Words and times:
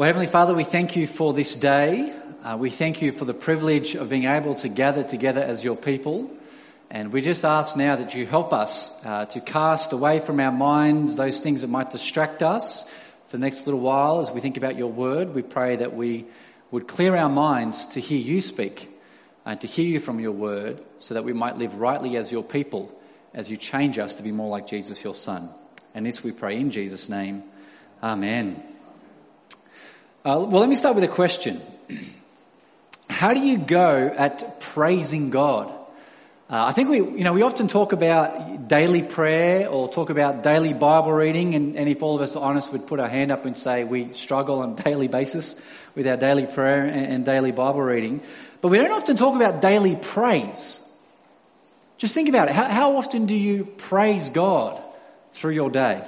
Well, 0.00 0.06
Heavenly 0.06 0.28
Father, 0.28 0.54
we 0.54 0.64
thank 0.64 0.96
you 0.96 1.06
for 1.06 1.34
this 1.34 1.54
day. 1.54 2.10
Uh, 2.42 2.56
we 2.58 2.70
thank 2.70 3.02
you 3.02 3.12
for 3.12 3.26
the 3.26 3.34
privilege 3.34 3.94
of 3.94 4.08
being 4.08 4.24
able 4.24 4.54
to 4.54 4.70
gather 4.70 5.02
together 5.02 5.42
as 5.42 5.62
your 5.62 5.76
people. 5.76 6.30
And 6.88 7.12
we 7.12 7.20
just 7.20 7.44
ask 7.44 7.76
now 7.76 7.96
that 7.96 8.14
you 8.14 8.24
help 8.24 8.54
us 8.54 8.92
uh, 9.04 9.26
to 9.26 9.42
cast 9.42 9.92
away 9.92 10.20
from 10.20 10.40
our 10.40 10.52
minds 10.52 11.16
those 11.16 11.40
things 11.40 11.60
that 11.60 11.68
might 11.68 11.90
distract 11.90 12.42
us 12.42 12.84
for 13.26 13.36
the 13.36 13.40
next 13.40 13.66
little 13.66 13.80
while 13.80 14.20
as 14.20 14.30
we 14.30 14.40
think 14.40 14.56
about 14.56 14.78
your 14.78 14.90
word. 14.90 15.34
We 15.34 15.42
pray 15.42 15.76
that 15.76 15.94
we 15.94 16.24
would 16.70 16.88
clear 16.88 17.14
our 17.14 17.28
minds 17.28 17.84
to 17.88 18.00
hear 18.00 18.20
you 18.20 18.40
speak 18.40 18.88
and 19.44 19.60
to 19.60 19.66
hear 19.66 19.84
you 19.84 20.00
from 20.00 20.18
your 20.18 20.32
word 20.32 20.82
so 20.96 21.12
that 21.12 21.24
we 21.24 21.34
might 21.34 21.58
live 21.58 21.74
rightly 21.74 22.16
as 22.16 22.32
your 22.32 22.42
people 22.42 22.98
as 23.34 23.50
you 23.50 23.58
change 23.58 23.98
us 23.98 24.14
to 24.14 24.22
be 24.22 24.32
more 24.32 24.48
like 24.48 24.66
Jesus, 24.66 25.04
your 25.04 25.14
son. 25.14 25.50
And 25.94 26.06
this 26.06 26.24
we 26.24 26.32
pray 26.32 26.56
in 26.56 26.70
Jesus' 26.70 27.10
name. 27.10 27.42
Amen. 28.02 28.69
Uh, 30.22 30.36
well, 30.36 30.60
let 30.60 30.68
me 30.68 30.76
start 30.76 30.94
with 30.94 31.04
a 31.04 31.08
question. 31.08 31.62
How 33.08 33.32
do 33.32 33.40
you 33.40 33.56
go 33.56 34.12
at 34.14 34.60
praising 34.60 35.30
God? 35.30 35.70
Uh, 36.50 36.66
I 36.66 36.74
think 36.74 36.90
we, 36.90 36.98
you 36.98 37.24
know, 37.24 37.32
we 37.32 37.40
often 37.40 37.68
talk 37.68 37.92
about 37.92 38.68
daily 38.68 39.02
prayer 39.02 39.66
or 39.66 39.88
talk 39.88 40.10
about 40.10 40.42
daily 40.42 40.74
Bible 40.74 41.10
reading, 41.10 41.54
and, 41.54 41.74
and 41.74 41.88
if 41.88 42.02
all 42.02 42.16
of 42.16 42.20
us 42.20 42.36
are 42.36 42.42
honest, 42.42 42.70
we'd 42.70 42.86
put 42.86 43.00
our 43.00 43.08
hand 43.08 43.32
up 43.32 43.46
and 43.46 43.56
say 43.56 43.84
we 43.84 44.12
struggle 44.12 44.58
on 44.58 44.78
a 44.78 44.82
daily 44.82 45.08
basis 45.08 45.56
with 45.94 46.06
our 46.06 46.18
daily 46.18 46.44
prayer 46.44 46.84
and, 46.84 47.06
and 47.06 47.24
daily 47.24 47.50
Bible 47.50 47.80
reading. 47.80 48.20
But 48.60 48.68
we 48.68 48.76
don't 48.76 48.92
often 48.92 49.16
talk 49.16 49.34
about 49.34 49.62
daily 49.62 49.96
praise. 49.96 50.82
Just 51.96 52.12
think 52.12 52.28
about 52.28 52.48
it. 52.48 52.54
How, 52.54 52.68
how 52.68 52.96
often 52.98 53.24
do 53.24 53.34
you 53.34 53.64
praise 53.64 54.28
God 54.28 54.82
through 55.32 55.52
your 55.52 55.70
day? 55.70 56.06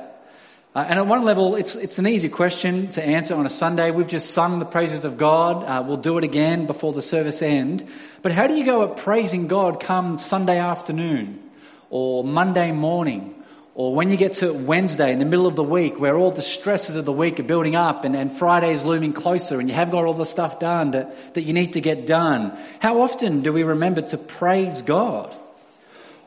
Uh, 0.75 0.87
and 0.89 0.99
at 0.99 1.07
one 1.07 1.23
level, 1.23 1.55
it's, 1.55 1.75
it's 1.75 1.99
an 1.99 2.07
easy 2.07 2.31
question 2.31 2.89
to 2.89 3.05
answer 3.05 3.35
on 3.35 3.45
a 3.45 3.51
Sunday. 3.51 3.91
We've 3.91 4.07
just 4.07 4.31
sung 4.31 4.59
the 4.59 4.65
praises 4.65 5.05
of 5.05 5.19
God. 5.19 5.65
Uh, 5.65 5.85
we'll 5.87 5.99
do 5.99 6.17
it 6.17 6.25
again 6.25 6.67
before 6.67 6.95
the 6.95 7.03
service 7.03 7.43
end. 7.43 7.87
But 8.23 8.33
how 8.33 8.47
do 8.47 8.55
you 8.55 8.65
go 8.65 8.91
at 8.91 8.97
praising 8.97 9.49
God 9.49 9.81
come 9.81 10.17
Sunday 10.17 10.59
afternoon 10.59 11.51
or 11.91 12.25
Monday 12.25 12.73
morning 12.73 13.35
or 13.75 13.95
when 13.95 14.11
you 14.11 14.17
get 14.17 14.35
to 14.35 14.55
Wednesday 14.55 15.13
in 15.13 15.19
the 15.19 15.27
middle 15.27 15.47
of 15.47 15.57
the 15.57 15.65
week 15.65 16.01
where 16.01 16.17
all 16.17 16.31
the 16.31 16.41
stresses 16.41 16.97
of 16.97 17.05
the 17.05 17.13
week 17.13 17.39
are 17.39 17.43
building 17.43 17.77
up 17.77 18.07
and, 18.07 18.17
and 18.17 18.33
Friday 18.33 18.73
is 18.73 18.83
looming 18.83 19.13
closer 19.13 19.61
and 19.61 19.69
you 19.69 19.75
have 19.75 19.91
got 19.91 20.07
all 20.07 20.15
the 20.15 20.25
stuff 20.25 20.59
done 20.59 20.93
that, 20.93 21.35
that 21.35 21.43
you 21.43 21.53
need 21.53 21.75
to 21.75 21.83
get 21.83 22.07
done? 22.07 22.59
How 22.81 23.03
often 23.03 23.43
do 23.43 23.53
we 23.53 23.63
remember 23.63 24.01
to 24.01 24.17
praise 24.17 24.81
God? 24.81 25.37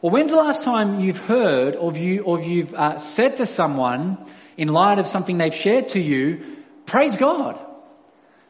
Or 0.01 0.11
when's 0.11 0.29
the 0.29 0.37
last 0.37 0.63
time 0.63 0.99
you've 0.99 1.19
heard 1.19 1.75
or 1.75 1.91
you 1.93 2.21
or 2.21 2.39
you've 2.39 2.75
uh, 2.75 2.99
said 2.99 3.37
to 3.37 3.47
someone 3.47 4.19
in 4.57 4.69
light 4.69 4.99
of 4.99 5.07
something 5.07 5.37
they've 5.37 5.53
shared 5.53 5.89
to 5.89 5.99
you, 5.99 6.45
praise 6.85 7.15
God. 7.15 7.59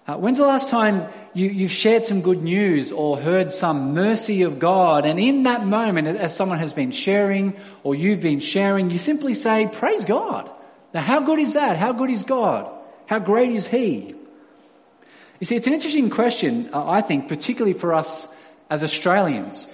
Uh, 0.08 0.17
when's 0.17 0.38
the 0.38 0.45
last 0.45 0.70
time 0.70 1.09
you, 1.34 1.50
you've 1.50 1.72
shared 1.72 2.06
some 2.06 2.22
good 2.22 2.44
news 2.44 2.92
or 2.92 3.17
heard 3.17 3.52
some 3.52 3.94
mercy 3.94 4.44
of 4.44 4.59
God 4.59 5.06
and 5.06 5.20
in 5.20 5.44
that 5.44 5.66
moment 5.66 6.08
as 6.08 6.36
someone 6.36 6.59
has 6.59 6.73
been 6.73 6.92
sharing 6.92 7.59
or 7.84 7.95
you've 7.95 8.22
been 8.22 8.39
sharing, 8.39 8.92
you 8.92 9.00
simply 9.00 9.34
say, 9.34 9.67
praise 9.72 10.06
God. 10.06 10.50
Now 10.94 11.02
how 11.02 11.22
good 11.22 11.39
is 11.39 11.53
that? 11.53 11.78
How 11.78 11.92
good 11.92 12.12
is 12.12 12.23
God? 12.23 12.72
How 13.08 13.19
great 13.19 13.52
is 13.52 13.67
He? 13.67 14.14
You 15.40 15.45
see, 15.45 15.56
it's 15.56 15.67
an 15.67 15.73
interesting 15.73 16.09
question, 16.09 16.69
uh, 16.72 16.88
I 16.88 17.02
think, 17.02 17.28
particularly 17.28 17.78
for 17.78 17.94
us 17.94 18.28
as 18.69 18.84
Australians. 18.84 19.67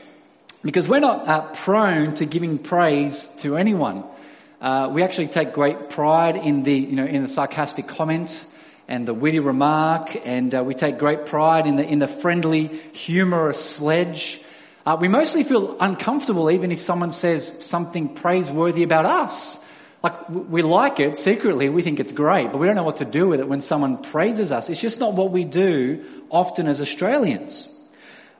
Because 0.64 0.88
we're 0.88 1.00
not 1.00 1.28
uh, 1.28 1.42
prone 1.54 2.14
to 2.16 2.26
giving 2.26 2.58
praise 2.58 3.28
to 3.40 3.58
anyone. 3.58 4.04
Uh, 4.62 4.92
we 4.94 5.02
actually 5.02 5.28
take 5.28 5.54
great 5.54 5.90
pride 5.90 6.36
in 6.36 6.62
the, 6.62 6.76
you 6.76 6.96
know, 6.96 7.06
in 7.06 7.24
the 7.24 7.28
sarcastic 7.28 7.88
comment 7.88 8.46
and 8.88 9.08
the 9.08 9.14
witty 9.14 9.40
remark, 9.40 10.16
and 10.24 10.54
uh, 10.54 10.64
we 10.64 10.76
take 10.76 11.00
great 11.00 11.26
pride 11.26 11.66
in 11.66 11.78
the 11.78 11.84
in 11.84 11.98
the 11.98 12.08
friendly, 12.08 12.68
humorous 12.94 13.60
sledge. 13.60 14.40
Uh, 14.86 14.98
we 15.02 15.08
mostly 15.08 15.44
feel 15.44 15.78
uncomfortable 15.80 16.52
even 16.52 16.72
if 16.72 16.80
someone 16.80 17.12
says 17.12 17.66
something 17.66 18.14
praiseworthy 18.14 18.84
about 18.84 19.06
us. 19.06 19.58
Like 20.04 20.30
we 20.30 20.62
like 20.62 21.00
it 21.00 21.18
secretly, 21.18 21.70
we 21.70 21.82
think 21.82 22.00
it's 22.00 22.12
great, 22.12 22.52
but 22.52 22.60
we 22.60 22.68
don't 22.68 22.76
know 22.76 22.84
what 22.84 22.98
to 22.98 23.06
do 23.06 23.28
with 23.28 23.40
it 23.40 23.48
when 23.48 23.62
someone 23.62 24.04
praises 24.04 24.52
us. 24.52 24.70
It's 24.70 24.82
just 24.82 25.00
not 25.00 25.14
what 25.14 25.32
we 25.32 25.44
do 25.44 26.06
often 26.30 26.68
as 26.68 26.82
Australians. 26.82 27.68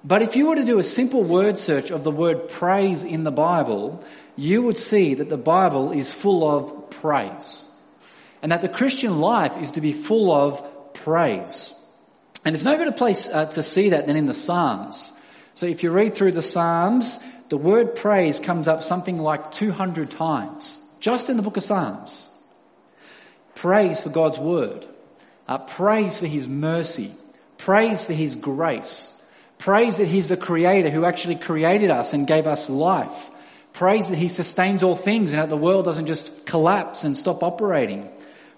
But 0.04 0.22
if 0.22 0.36
you 0.36 0.48
were 0.48 0.56
to 0.56 0.64
do 0.64 0.80
a 0.80 0.84
simple 0.84 1.24
word 1.24 1.60
search 1.60 1.92
of 1.92 2.04
the 2.04 2.12
word 2.12 2.50
praise 2.50 3.04
in 3.04 3.24
the 3.24 3.32
Bible, 3.32 4.04
you 4.36 4.64
would 4.64 4.78
see 4.78 5.14
that 5.16 5.30
the 5.30 5.38
Bible 5.38 5.92
is 5.92 6.12
full 6.12 6.50
of 6.50 6.90
praise. 6.90 7.68
And 8.42 8.52
that 8.52 8.62
the 8.62 8.70
Christian 8.70 9.20
life 9.20 9.58
is 9.58 9.72
to 9.72 9.82
be 9.82 9.94
full 9.94 10.32
of 10.32 10.94
praise. 10.94 11.74
And 12.44 12.56
it's 12.56 12.66
no 12.66 12.78
better 12.78 12.92
place 12.92 13.28
uh, 13.28 13.46
to 13.46 13.62
see 13.62 13.90
that 13.90 14.08
than 14.08 14.16
in 14.16 14.26
the 14.26 14.34
Psalms. 14.34 15.14
So 15.54 15.68
if 15.68 15.84
you 15.84 15.92
read 15.92 16.16
through 16.16 16.32
the 16.32 16.42
Psalms, 16.42 17.20
the 17.50 17.58
word 17.58 17.96
praise 17.96 18.40
comes 18.40 18.68
up 18.68 18.82
something 18.82 19.20
like 19.20 19.52
200 19.52 20.10
times, 20.10 20.80
just 21.00 21.30
in 21.30 21.38
the 21.38 21.44
book 21.44 21.58
of 21.58 21.64
Psalms. 21.64 22.32
Praise 23.54 24.00
for 24.00 24.10
God's 24.10 24.40
word. 24.40 24.88
Uh, 25.48 25.60
praise 25.60 26.18
for 26.18 26.26
His 26.26 26.48
mercy. 26.48 27.14
Praise 27.60 28.04
for 28.04 28.14
His 28.14 28.36
grace. 28.36 29.14
Praise 29.62 29.98
that 29.98 30.08
He's 30.08 30.30
the 30.30 30.38
creator 30.38 30.90
who 30.90 31.06
actually 31.06 31.36
created 31.36 31.92
us 31.92 32.14
and 32.14 32.26
gave 32.26 32.48
us 32.48 32.68
life. 32.68 33.30
Praise 33.74 34.10
that 34.10 34.18
He 34.18 34.28
sustains 34.28 34.82
all 34.82 34.96
things 34.96 35.32
and 35.32 35.40
that 35.40 35.50
the 35.50 35.56
world 35.56 35.86
doesn't 35.86 36.08
just 36.08 36.48
collapse 36.48 37.04
and 37.04 37.16
stop 37.16 37.44
operating. 37.44 38.10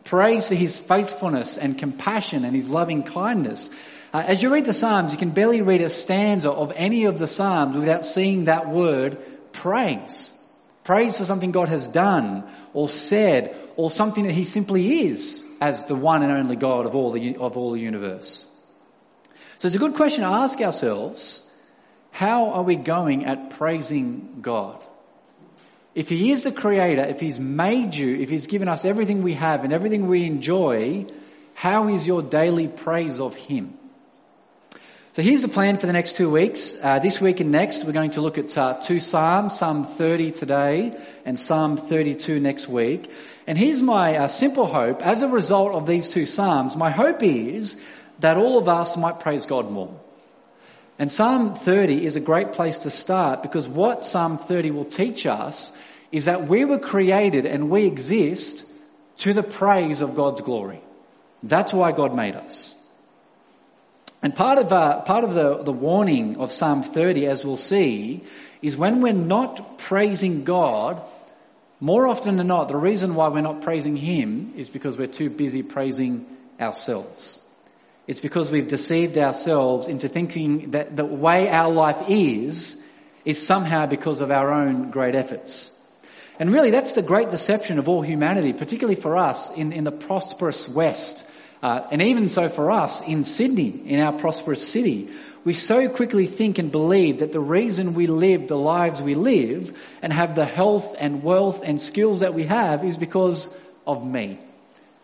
Praise 0.06 0.47
for 0.47 0.56
His 0.56 0.80
faithfulness 0.80 1.58
and 1.58 1.78
compassion 1.78 2.46
and 2.46 2.56
His 2.56 2.69
loving 2.69 3.03
kindness. 3.03 3.69
Uh, 4.13 4.24
as 4.25 4.42
you 4.42 4.53
read 4.53 4.63
the 4.63 4.72
Psalms, 4.72 5.12
you 5.12 5.18
can 5.18 5.31
barely 5.31 5.59
read 5.59 5.81
a 5.81 5.90
stanza 5.90 6.50
of 6.50 6.72
any 6.74 7.03
of 7.03 7.19
the 7.19 7.28
Psalms 7.28 7.75
without 7.75 8.06
seeing 8.06 8.46
that 8.46 8.69
word 8.69 9.18
praise. 9.52 10.34
Praise 10.86 11.18
for 11.18 11.25
something 11.25 11.52
God 11.52 11.68
has 11.68 11.90
done 11.90 12.46
or 12.74 12.88
said 12.88 13.53
or 13.75 13.92
something 13.92 14.24
that 14.24 14.36
He 14.36 14.46
simply 14.46 15.02
is 15.02 15.44
as 15.59 15.84
the 15.84 15.96
one 15.96 16.24
and 16.24 16.31
only 16.31 16.56
God 16.56 16.86
of 16.86 16.96
all 16.96 17.12
the, 17.12 17.36
of 17.36 17.58
all 17.58 17.74
the 17.74 17.81
universe. 17.81 18.47
So 19.63 19.68
it's 19.68 19.75
a 19.75 19.79
good 19.79 19.94
question 19.94 20.24
to 20.24 20.28
ask 20.28 20.59
ourselves. 20.59 21.50
How 22.12 22.50
are 22.50 22.63
we 22.63 22.75
going 22.75 23.24
at 23.24 23.51
praising 23.51 24.40
God? 24.41 24.84
If 25.96 26.09
He 26.09 26.31
is 26.31 26.44
the 26.44 26.51
Creator, 26.51 27.06
if 27.06 27.22
He's 27.22 27.40
made 27.40 27.96
you, 27.96 28.13
if 28.18 28.29
He's 28.29 28.47
given 28.47 28.68
us 28.68 28.84
everything 28.84 29.24
we 29.24 29.35
have 29.35 29.63
and 29.63 29.72
everything 29.72 30.07
we 30.07 30.25
enjoy, 30.25 31.06
how 31.53 31.88
is 31.88 32.06
your 32.06 32.22
daily 32.22 32.68
praise 32.68 33.22
of 33.22 33.35
Him? 33.35 33.78
So 35.13 35.22
here's 35.22 35.44
the 35.44 35.47
plan 35.47 35.78
for 35.78 35.88
the 35.88 35.94
next 35.94 36.18
two 36.18 36.30
weeks. 36.30 36.75
Uh, 36.84 37.00
this 37.00 37.22
week 37.22 37.40
and 37.40 37.53
next, 37.53 37.85
we're 37.85 37.94
going 37.94 38.12
to 38.12 38.22
look 38.22 38.38
at 38.38 38.57
uh, 38.57 38.81
two 38.81 39.00
Psalms, 39.00 39.57
Psalm 39.57 39.85
30 39.85 40.31
today 40.31 41.00
and 41.24 41.40
Psalm 41.40 41.78
32 41.78 42.41
next 42.41 42.68
week. 42.68 43.09
And 43.47 43.57
here's 43.57 43.81
my 43.81 44.18
uh, 44.18 44.28
simple 44.28 44.66
hope. 44.66 45.01
As 45.01 45.22
a 45.22 45.30
result 45.30 45.74
of 45.74 45.88
these 45.88 46.09
two 46.09 46.25
Psalms, 46.25 46.75
my 46.75 46.90
hope 46.90 47.24
is 47.24 47.78
that 48.23 48.38
all 48.38 48.57
of 48.57 48.69
us 48.69 48.95
might 48.95 49.19
praise 49.19 49.45
God 49.45 49.69
more. 49.69 49.94
And 50.97 51.11
Psalm 51.11 51.56
30 51.56 52.06
is 52.06 52.16
a 52.16 52.22
great 52.22 52.53
place 52.53 52.78
to 52.79 52.89
start 52.89 53.44
because 53.44 53.67
what 53.67 54.06
Psalm 54.06 54.38
30 54.38 54.72
will 54.72 54.85
teach 54.85 55.25
us 55.25 55.78
is 56.09 56.23
that 56.23 56.47
we 56.47 56.63
were 56.63 56.79
created 56.79 57.45
and 57.45 57.69
we 57.69 57.85
exist 57.85 58.66
to 59.17 59.33
the 59.33 59.44
praise 59.44 60.00
of 60.00 60.16
God's 60.16 60.39
glory. 60.39 60.79
That's 61.41 61.73
why 61.73 61.91
God 61.91 62.16
made 62.16 62.35
us. 62.35 62.78
And 64.22 64.33
part 64.33 64.57
of, 64.57 64.72
uh, 64.72 65.01
part 65.01 65.25
of 65.25 65.33
the, 65.33 65.62
the 65.63 65.73
warning 65.73 66.38
of 66.38 66.53
Psalm 66.53 66.81
30, 66.81 67.28
as 67.28 67.44
we'll 67.44 67.57
see, 67.57 68.23
is 68.62 68.78
when 68.78 69.01
we're 69.01 69.12
not 69.12 69.79
praising 69.79 70.45
God, 70.45 71.01
more 71.81 72.07
often 72.07 72.38
than 72.38 72.47
not, 72.47 72.69
the 72.69 72.78
reason 72.78 73.16
why 73.16 73.28
we're 73.28 73.41
not 73.41 73.63
praising 73.63 73.97
Him 73.97 74.53
is 74.56 74.69
because 74.69 74.97
we're 74.97 75.07
too 75.07 75.29
busy 75.29 75.62
praising 75.62 76.25
ourselves. 76.57 77.41
It's 78.05 78.19
because 78.19 78.51
we've 78.51 78.67
deceived 78.67 79.17
ourselves 79.17 79.88
into 79.88 80.09
thinking 80.09 80.71
that 80.71 80.95
the 80.95 81.05
way 81.05 81.50
our 81.50 81.71
life 81.71 82.03
is, 82.09 82.81
is 83.23 83.45
somehow 83.45 83.85
because 83.85 84.19
of 84.19 84.29
our 84.29 84.51
own 84.51 84.91
great 84.91 85.15
efforts. 85.15 85.71
And 86.39 86.51
really 86.51 86.71
that's 86.71 86.94
the 86.94 87.01
great 87.01 87.29
deception 87.29 87.79
of 87.79 87.88
all 87.88 88.01
humanity, 88.01 88.51
particularly 88.51 89.00
for 89.00 89.15
us 89.15 89.55
in, 89.55 89.71
in 89.71 89.85
the 89.85 89.91
prosperous 89.91 90.67
West. 90.67 91.23
Uh, 91.61 91.88
and 91.91 92.01
even 92.01 92.27
so 92.27 92.50
for 92.50 92.71
us 92.71 93.01
in 93.07 93.23
Sydney, 93.23 93.69
in 93.85 94.01
our 94.01 94.11
prosperous 94.11 94.67
city. 94.67 95.09
We 95.45 95.53
so 95.53 95.88
quickly 95.88 96.27
think 96.27 96.57
and 96.57 96.71
believe 96.71 97.19
that 97.19 97.31
the 97.31 97.39
reason 97.39 97.94
we 97.94 98.07
live 98.07 98.47
the 98.47 98.57
lives 98.57 99.01
we 99.01 99.15
live 99.15 99.77
and 100.01 100.11
have 100.11 100.35
the 100.35 100.45
health 100.45 100.95
and 101.00 101.23
wealth 101.23 101.61
and 101.63 101.79
skills 101.79 102.19
that 102.19 102.33
we 102.33 102.45
have 102.45 102.83
is 102.83 102.97
because 102.97 103.53
of 103.88 104.05
me, 104.05 104.39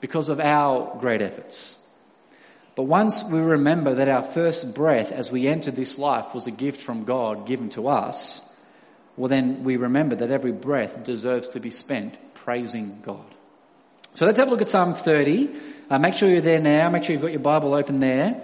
because 0.01 0.27
of 0.27 0.39
our 0.39 0.97
great 0.99 1.21
efforts. 1.21 1.78
But 2.79 2.85
once 2.85 3.25
we 3.25 3.39
remember 3.39 3.95
that 3.95 4.07
our 4.07 4.23
first 4.23 4.73
breath 4.73 5.11
as 5.11 5.29
we 5.29 5.49
entered 5.49 5.75
this 5.75 5.97
life 5.97 6.33
was 6.33 6.47
a 6.47 6.51
gift 6.51 6.81
from 6.81 7.03
God 7.03 7.45
given 7.45 7.67
to 7.71 7.89
us, 7.89 8.41
well 9.17 9.27
then 9.27 9.65
we 9.65 9.75
remember 9.75 10.15
that 10.15 10.31
every 10.31 10.53
breath 10.53 11.03
deserves 11.03 11.49
to 11.49 11.59
be 11.59 11.71
spent 11.71 12.15
praising 12.35 13.01
God. 13.03 13.25
So 14.13 14.25
let's 14.25 14.37
have 14.37 14.47
a 14.47 14.51
look 14.51 14.61
at 14.61 14.69
Psalm 14.69 14.95
30. 14.95 15.49
uh, 15.89 15.99
make 15.99 16.15
sure 16.15 16.29
you're 16.29 16.39
there 16.39 16.61
now. 16.61 16.89
Make 16.89 17.03
sure 17.03 17.11
you've 17.11 17.21
got 17.21 17.31
your 17.31 17.41
Bible 17.41 17.73
open 17.73 17.99
there. 17.99 18.41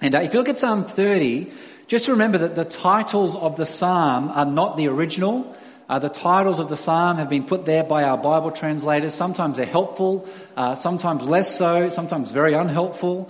And 0.00 0.14
uh, 0.14 0.20
if 0.20 0.32
you 0.32 0.38
look 0.38 0.48
at 0.48 0.56
Psalm 0.56 0.86
30, 0.86 1.52
just 1.86 2.08
remember 2.08 2.38
that 2.38 2.54
the 2.54 2.64
titles 2.64 3.36
of 3.36 3.56
the 3.56 3.66
psalm 3.66 4.30
are 4.30 4.46
not 4.46 4.78
the 4.78 4.88
original. 4.88 5.54
Uh, 5.90 5.98
the 5.98 6.08
titles 6.08 6.60
of 6.60 6.68
the 6.68 6.76
psalm 6.76 7.16
have 7.16 7.28
been 7.28 7.42
put 7.42 7.64
there 7.64 7.82
by 7.82 8.04
our 8.04 8.16
Bible 8.16 8.52
translators. 8.52 9.12
Sometimes 9.12 9.56
they're 9.56 9.66
helpful, 9.66 10.28
uh, 10.56 10.76
sometimes 10.76 11.20
less 11.22 11.58
so, 11.58 11.88
sometimes 11.88 12.30
very 12.30 12.54
unhelpful. 12.54 13.28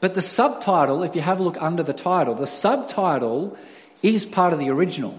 But 0.00 0.12
the 0.12 0.20
subtitle, 0.20 1.04
if 1.04 1.14
you 1.14 1.22
have 1.22 1.40
a 1.40 1.42
look 1.42 1.56
under 1.58 1.82
the 1.82 1.94
title, 1.94 2.34
the 2.34 2.46
subtitle 2.46 3.56
is 4.02 4.26
part 4.26 4.52
of 4.52 4.58
the 4.58 4.68
original. 4.68 5.18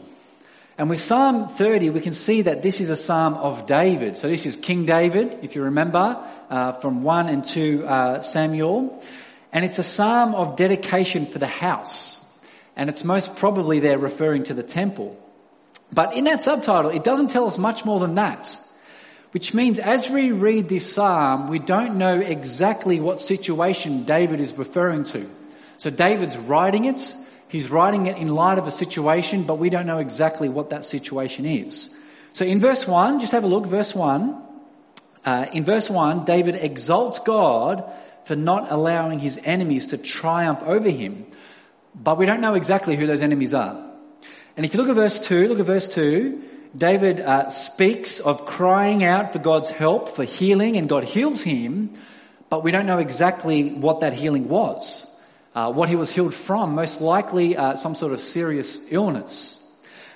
And 0.77 0.87
with 0.87 0.99
Psalm 0.99 1.55
30, 1.55 1.89
we 1.89 1.99
can 1.99 2.13
see 2.13 2.43
that 2.43 2.61
this 2.61 2.79
is 2.79 2.91
a 2.91 2.95
psalm 2.95 3.33
of 3.33 3.65
David. 3.65 4.15
So 4.15 4.27
this 4.27 4.45
is 4.45 4.55
King 4.55 4.85
David, 4.85 5.39
if 5.41 5.55
you 5.55 5.63
remember, 5.63 6.23
uh, 6.51 6.73
from 6.73 7.01
1 7.01 7.27
and 7.27 7.43
2 7.43 7.87
uh, 7.87 8.21
Samuel. 8.21 9.03
And 9.51 9.65
it's 9.65 9.79
a 9.79 9.83
psalm 9.83 10.35
of 10.35 10.57
dedication 10.57 11.25
for 11.25 11.39
the 11.39 11.47
house. 11.47 12.23
And 12.75 12.87
it's 12.87 13.03
most 13.03 13.35
probably 13.35 13.79
there 13.79 13.97
referring 13.97 14.43
to 14.43 14.53
the 14.53 14.61
temple. 14.61 15.19
But 15.93 16.15
in 16.15 16.23
that 16.25 16.41
subtitle, 16.41 16.91
it 16.91 17.03
doesn't 17.03 17.29
tell 17.29 17.45
us 17.45 17.57
much 17.57 17.85
more 17.85 17.99
than 17.99 18.15
that. 18.15 18.57
Which 19.31 19.53
means 19.53 19.79
as 19.79 20.09
we 20.09 20.31
read 20.31 20.69
this 20.69 20.93
psalm, 20.93 21.47
we 21.49 21.59
don't 21.59 21.97
know 21.97 22.19
exactly 22.19 22.99
what 22.99 23.19
situation 23.19 24.03
David 24.03 24.39
is 24.39 24.53
referring 24.53 25.03
to. 25.05 25.29
So 25.77 25.89
David's 25.89 26.37
writing 26.37 26.85
it, 26.85 27.15
He's 27.53 27.69
writing 27.69 28.07
it 28.07 28.17
in 28.17 28.33
light 28.33 28.57
of 28.57 28.65
a 28.65 28.71
situation, 28.71 29.43
but 29.43 29.59
we 29.59 29.69
don't 29.69 29.85
know 29.85 29.99
exactly 29.99 30.49
what 30.49 30.71
that 30.71 30.83
situation 30.83 31.45
is. 31.45 31.91
So 32.31 32.45
in 32.45 32.59
verse 32.59 32.87
1, 32.87 33.19
just 33.19 33.31
have 33.31 33.43
a 33.43 33.47
look, 33.47 33.67
verse 33.67 33.93
1. 33.93 34.41
Uh, 35.23 35.45
in 35.53 35.63
verse 35.63 35.87
1, 35.87 36.25
David 36.25 36.55
exalts 36.55 37.19
God 37.19 37.83
for 38.25 38.35
not 38.35 38.71
allowing 38.71 39.19
his 39.19 39.39
enemies 39.43 39.85
to 39.89 39.99
triumph 39.99 40.63
over 40.63 40.89
him. 40.89 41.27
But 41.93 42.17
we 42.17 42.25
don't 42.25 42.41
know 42.41 42.55
exactly 42.55 42.95
who 42.95 43.05
those 43.05 43.21
enemies 43.21 43.53
are. 43.53 43.92
And 44.55 44.65
if 44.65 44.73
you 44.73 44.79
look 44.79 44.89
at 44.89 44.95
verse 44.95 45.19
2, 45.19 45.47
look 45.47 45.59
at 45.59 45.65
verse 45.65 45.89
2, 45.89 46.41
David 46.75 47.19
uh, 47.19 47.49
speaks 47.49 48.19
of 48.19 48.45
crying 48.45 49.03
out 49.03 49.33
for 49.33 49.39
God's 49.39 49.69
help, 49.69 50.15
for 50.15 50.23
healing, 50.23 50.77
and 50.77 50.89
God 50.89 51.03
heals 51.03 51.41
him, 51.41 51.93
but 52.49 52.63
we 52.63 52.71
don't 52.71 52.85
know 52.85 52.99
exactly 52.99 53.69
what 53.69 54.01
that 54.01 54.13
healing 54.13 54.47
was 54.47 55.09
uh, 55.55 55.71
what 55.71 55.89
he 55.89 55.95
was 55.95 56.11
healed 56.11 56.33
from, 56.33 56.75
most 56.75 57.01
likely 57.01 57.55
uh, 57.55 57.75
some 57.75 57.95
sort 57.95 58.13
of 58.13 58.21
serious 58.21 58.81
illness. 58.91 59.59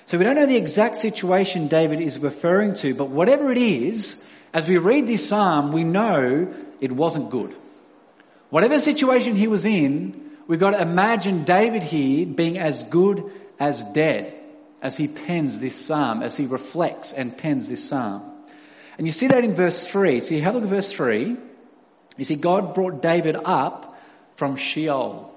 So 0.06 0.18
we 0.18 0.24
don't 0.24 0.36
know 0.36 0.46
the 0.46 0.56
exact 0.56 0.96
situation 0.96 1.68
David 1.68 2.00
is 2.00 2.18
referring 2.18 2.74
to, 2.74 2.94
but 2.94 3.08
whatever 3.08 3.52
it 3.52 3.58
is, 3.58 4.22
as 4.52 4.66
we 4.66 4.78
read 4.78 5.06
this 5.06 5.28
psalm, 5.28 5.72
we 5.72 5.84
know 5.84 6.52
it 6.80 6.92
wasn't 6.92 7.30
good. 7.30 7.54
Whatever 8.50 8.80
situation 8.80 9.36
he 9.36 9.46
was 9.46 9.64
in, 9.64 10.30
we've 10.46 10.58
got 10.58 10.70
to 10.70 10.80
imagine 10.80 11.44
David 11.44 11.82
here 11.82 12.26
being 12.26 12.58
as 12.58 12.82
good 12.84 13.30
as 13.58 13.82
dead 13.84 14.34
as 14.80 14.96
he 14.96 15.08
pens 15.08 15.58
this 15.58 15.74
psalm, 15.74 16.22
as 16.22 16.36
he 16.36 16.46
reflects 16.46 17.12
and 17.12 17.36
pens 17.36 17.68
this 17.68 17.84
psalm. 17.84 18.22
And 18.96 19.06
you 19.06 19.12
see 19.12 19.28
that 19.28 19.44
in 19.44 19.54
verse 19.54 19.88
3. 19.88 20.20
So 20.20 20.34
you 20.34 20.42
have 20.42 20.54
a 20.54 20.58
look 20.58 20.64
at 20.64 20.70
verse 20.70 20.92
3. 20.92 21.36
You 22.16 22.24
see, 22.24 22.34
God 22.34 22.74
brought 22.74 23.00
David 23.00 23.36
up 23.36 23.98
from 24.36 24.56
Sheol. 24.56 25.34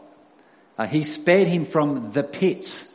Uh, 0.77 0.87
he 0.87 1.03
spared 1.03 1.47
him 1.47 1.65
from 1.65 2.11
the 2.11 2.23
pit, 2.23 2.87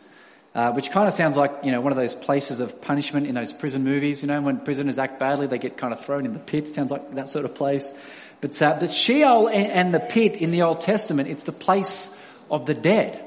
uh, 0.54 0.72
which 0.72 0.90
kind 0.90 1.06
of 1.06 1.14
sounds 1.14 1.36
like, 1.36 1.52
you 1.62 1.70
know, 1.70 1.80
one 1.80 1.92
of 1.92 1.98
those 1.98 2.14
places 2.14 2.60
of 2.60 2.80
punishment 2.80 3.26
in 3.28 3.34
those 3.34 3.52
prison 3.52 3.84
movies, 3.84 4.22
you 4.22 4.28
know, 4.28 4.40
when 4.40 4.58
prisoners 4.60 4.98
act 4.98 5.20
badly, 5.20 5.46
they 5.46 5.58
get 5.58 5.76
kind 5.76 5.92
of 5.92 6.04
thrown 6.04 6.26
in 6.26 6.32
the 6.32 6.40
pit. 6.40 6.68
Sounds 6.68 6.90
like 6.90 7.14
that 7.14 7.28
sort 7.28 7.44
of 7.44 7.54
place. 7.54 7.92
But 8.40 8.60
uh, 8.60 8.74
the 8.78 8.88
Sheol 8.88 9.48
and, 9.48 9.68
and, 9.68 9.94
the 9.94 10.00
pit 10.00 10.36
in 10.36 10.50
the 10.50 10.62
Old 10.62 10.80
Testament, 10.80 11.28
it's 11.28 11.44
the 11.44 11.52
place 11.52 12.16
of 12.50 12.66
the 12.66 12.74
dead. 12.74 13.22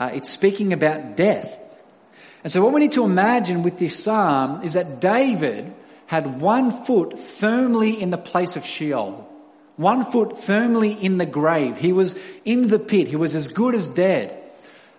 Uh, 0.00 0.10
it's 0.14 0.30
speaking 0.30 0.72
about 0.72 1.14
death. 1.14 1.58
And 2.42 2.50
so 2.50 2.64
what 2.64 2.72
we 2.72 2.80
need 2.80 2.92
to 2.92 3.04
imagine 3.04 3.62
with 3.62 3.78
this 3.78 4.02
psalm 4.02 4.62
is 4.62 4.72
that 4.72 4.98
David 5.00 5.74
had 6.06 6.40
one 6.40 6.84
foot 6.86 7.18
firmly 7.18 8.00
in 8.00 8.10
the 8.10 8.18
place 8.18 8.56
of 8.56 8.64
Sheol. 8.64 9.28
One 9.76 10.10
foot 10.10 10.42
firmly 10.42 10.92
in 10.92 11.18
the 11.18 11.26
grave. 11.26 11.76
He 11.76 11.92
was 11.92 12.14
in 12.46 12.68
the 12.68 12.78
pit. 12.78 13.08
He 13.08 13.16
was 13.16 13.34
as 13.34 13.48
good 13.48 13.74
as 13.74 13.86
dead. 13.86 14.36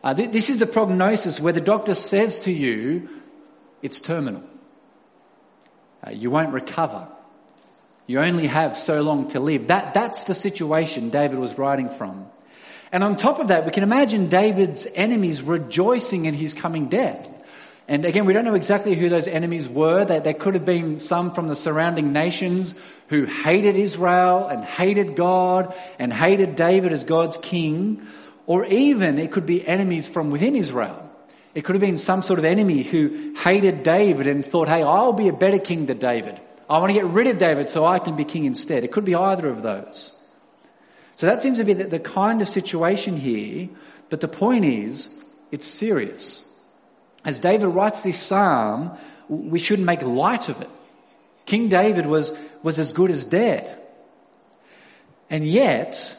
Uh, 0.03 0.13
th- 0.13 0.31
this 0.31 0.49
is 0.49 0.59
the 0.59 0.67
prognosis 0.67 1.39
where 1.39 1.53
the 1.53 1.61
doctor 1.61 1.95
says 1.95 2.41
to 2.41 2.51
you, 2.51 3.09
it's 3.81 3.99
terminal. 3.99 4.43
Uh, 6.05 6.11
you 6.11 6.29
won't 6.29 6.53
recover. 6.53 7.07
You 8.07 8.19
only 8.19 8.47
have 8.47 8.77
so 8.77 9.01
long 9.01 9.29
to 9.29 9.39
live. 9.39 9.67
That, 9.67 9.93
that's 9.93 10.25
the 10.25 10.35
situation 10.35 11.09
David 11.09 11.39
was 11.39 11.57
writing 11.57 11.89
from. 11.89 12.27
And 12.91 13.03
on 13.03 13.15
top 13.15 13.39
of 13.39 13.47
that, 13.47 13.65
we 13.65 13.71
can 13.71 13.83
imagine 13.83 14.27
David's 14.27 14.85
enemies 14.95 15.41
rejoicing 15.41 16.25
in 16.25 16.33
his 16.33 16.53
coming 16.53 16.87
death. 16.87 17.37
And 17.87 18.05
again, 18.05 18.25
we 18.25 18.33
don't 18.33 18.45
know 18.45 18.55
exactly 18.55 18.95
who 18.95 19.09
those 19.09 19.27
enemies 19.27 19.67
were. 19.67 20.05
They, 20.05 20.33
could 20.33 20.53
have 20.53 20.65
been 20.65 20.99
some 20.99 21.33
from 21.33 21.47
the 21.47 21.55
surrounding 21.55 22.13
nations 22.13 22.75
who 23.07 23.25
hated 23.25 23.75
Israel 23.75 24.47
and 24.47 24.63
hated 24.63 25.15
God 25.15 25.73
and 25.99 26.13
hated 26.13 26.55
David 26.55 26.93
as 26.93 27.03
God's 27.03 27.37
king. 27.37 28.07
Or 28.45 28.65
even 28.65 29.19
it 29.19 29.31
could 29.31 29.45
be 29.45 29.65
enemies 29.65 30.07
from 30.07 30.31
within 30.31 30.55
Israel. 30.55 31.09
It 31.53 31.65
could 31.65 31.75
have 31.75 31.81
been 31.81 31.97
some 31.97 32.21
sort 32.21 32.39
of 32.39 32.45
enemy 32.45 32.83
who 32.83 33.33
hated 33.37 33.83
David 33.83 34.27
and 34.27 34.45
thought, 34.45 34.69
hey, 34.69 34.83
I'll 34.83 35.13
be 35.13 35.27
a 35.27 35.33
better 35.33 35.59
king 35.59 35.85
than 35.85 35.97
David. 35.97 36.39
I 36.69 36.77
want 36.77 36.91
to 36.91 36.93
get 36.93 37.05
rid 37.05 37.27
of 37.27 37.37
David 37.37 37.69
so 37.69 37.85
I 37.85 37.99
can 37.99 38.15
be 38.15 38.23
king 38.23 38.45
instead. 38.45 38.85
It 38.85 38.91
could 38.93 39.03
be 39.03 39.15
either 39.15 39.49
of 39.49 39.61
those. 39.61 40.17
So 41.21 41.27
that 41.27 41.43
seems 41.43 41.59
to 41.59 41.63
be 41.63 41.73
the, 41.73 41.83
the 41.83 41.99
kind 41.99 42.41
of 42.41 42.47
situation 42.47 43.15
here. 43.15 43.69
But 44.09 44.21
the 44.21 44.27
point 44.27 44.65
is, 44.65 45.07
it's 45.51 45.67
serious 45.67 46.51
as 47.23 47.37
David 47.37 47.67
writes 47.67 48.01
this 48.01 48.19
psalm, 48.19 48.97
we 49.29 49.59
shouldn't 49.59 49.85
make 49.85 50.01
light 50.01 50.49
of 50.49 50.59
it. 50.61 50.69
King 51.45 51.69
David 51.69 52.07
was, 52.07 52.33
was 52.63 52.79
as 52.79 52.91
good 52.91 53.11
as 53.11 53.23
dead. 53.23 53.79
And 55.29 55.45
yet, 55.45 56.17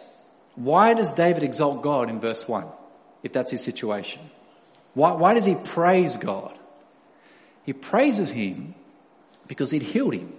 why 0.54 0.94
does 0.94 1.12
David 1.12 1.42
exalt 1.42 1.82
God 1.82 2.08
in 2.08 2.20
verse 2.20 2.46
1, 2.46 2.64
if 3.24 3.32
that's 3.32 3.50
his 3.50 3.60
situation? 3.60 4.22
Why, 4.94 5.10
why 5.10 5.34
does 5.34 5.44
he 5.44 5.56
praise 5.56 6.16
God? 6.16 6.56
He 7.64 7.72
praises 7.72 8.30
him 8.30 8.76
because 9.48 9.72
he'd 9.72 9.82
healed 9.82 10.14
him. 10.14 10.32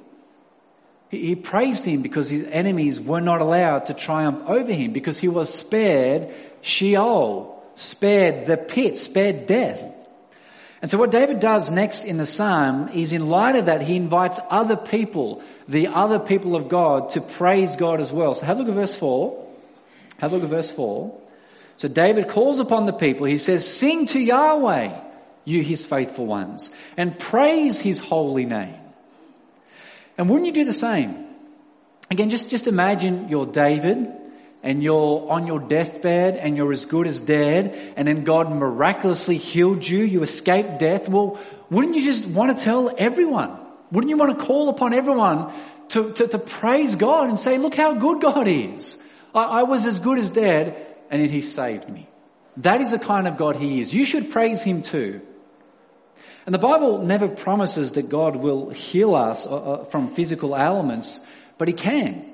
He, 1.13 1.27
he 1.27 1.36
praised 1.36 1.86
him 1.86 2.01
because 2.01 2.27
his 2.27 2.44
enemies 2.50 3.00
were 3.00 3.21
not 3.21 3.42
allowed 3.42 3.86
to 3.88 3.94
triumph 3.94 4.42
over 4.48 4.74
him, 4.74 4.92
because 4.92 5.19
he 5.19 5.27
was 5.27 5.54
spared 5.54 6.33
Sheol, 6.61 7.64
spared 7.76 8.47
the 8.47 8.57
pit, 8.57 8.97
spared 8.97 9.45
death. 9.45 9.90
And 10.81 10.90
so 10.90 10.97
what 10.97 11.11
David 11.11 11.40
does 11.40 11.69
next 11.69 12.04
in 12.04 12.18
the 12.18 12.26
psalm 12.26 12.90
is 12.90 13.11
in 13.11 13.30
light 13.30 13.56
of 13.56 13.68
that, 13.68 13.81
he 13.81 13.95
invites 13.95 14.40
other 14.49 14.76
people, 14.76 15.44
the 15.68 15.87
other 15.87 16.19
people 16.19 16.56
of 16.56 16.68
God, 16.68 17.11
to 17.11 17.21
praise 17.21 17.76
God 17.76 18.02
as 18.02 18.11
well. 18.11 18.33
So 18.35 18.45
have 18.45 18.57
a 18.57 18.61
look 18.61 18.69
at 18.69 18.76
verse 18.76 18.95
4. 18.95 19.47
Have 20.18 20.31
a 20.31 20.35
look 20.35 20.44
at 20.44 20.49
verse 20.49 20.71
4. 20.71 21.21
So 21.76 21.87
David 21.87 22.28
calls 22.28 22.59
upon 22.59 22.85
the 22.85 22.94
people. 22.94 23.28
He 23.28 23.37
says, 23.37 23.68
sing 23.71 24.07
to 24.07 24.19
Yahweh, 24.19 24.99
you 25.45 25.61
his 25.61 25.85
faithful 25.85 26.26
ones, 26.26 26.69
and 26.97 27.18
praise 27.18 27.80
his 27.80 27.99
holy 27.99 28.45
name. 28.45 28.82
And 30.17 30.29
wouldn't 30.29 30.45
you 30.45 30.51
do 30.51 30.65
the 30.65 30.73
same? 30.73 31.27
Again, 32.11 32.29
just, 32.29 32.49
just 32.49 32.67
imagine 32.67 33.29
you're 33.29 33.45
David 33.45 34.07
and 34.61 34.81
you're 34.83 35.29
on 35.29 35.47
your 35.47 35.59
deathbed 35.59 36.35
and 36.37 36.55
you're 36.55 36.71
as 36.71 36.85
good 36.85 37.07
as 37.07 37.19
dead 37.19 37.93
and 37.97 38.07
then 38.07 38.23
God 38.23 38.51
miraculously 38.51 39.37
healed 39.37 39.87
you, 39.87 39.99
you 39.99 40.23
escaped 40.23 40.79
death, 40.79 41.09
well, 41.09 41.39
wouldn't 41.69 41.95
you 41.95 42.03
just 42.03 42.25
want 42.25 42.55
to 42.55 42.63
tell 42.63 42.93
everyone? 42.97 43.57
Wouldn't 43.91 44.09
you 44.09 44.17
want 44.17 44.37
to 44.37 44.45
call 44.45 44.69
upon 44.69 44.93
everyone 44.93 45.51
to, 45.89 46.13
to, 46.13 46.27
to 46.27 46.37
praise 46.37 46.95
God 46.95 47.29
and 47.29 47.39
say, 47.39 47.57
look 47.57 47.75
how 47.75 47.93
good 47.93 48.21
God 48.21 48.47
is. 48.47 48.97
I, 49.33 49.43
I 49.43 49.63
was 49.63 49.85
as 49.85 49.99
good 49.99 50.17
as 50.17 50.29
dead 50.29 50.75
and 51.09 51.21
then 51.21 51.29
he 51.29 51.41
saved 51.41 51.89
me. 51.89 52.07
That 52.57 52.81
is 52.81 52.91
the 52.91 52.99
kind 52.99 53.27
of 53.27 53.37
God 53.37 53.55
he 53.55 53.79
is. 53.79 53.93
You 53.93 54.05
should 54.05 54.31
praise 54.31 54.61
him 54.61 54.81
too. 54.81 55.21
And 56.45 56.54
the 56.54 56.59
Bible 56.59 57.00
never 57.00 57.28
promises 57.28 57.94
that 57.94 58.09
God 58.09 58.35
will 58.35 58.69
heal 58.69 59.16
us 59.16 59.45
uh, 59.45 59.56
uh, 59.56 59.83
from 59.85 60.14
physical 60.14 60.57
ailments, 60.57 61.19
but 61.57 61.68
he 61.68 61.73
can. 61.73 62.26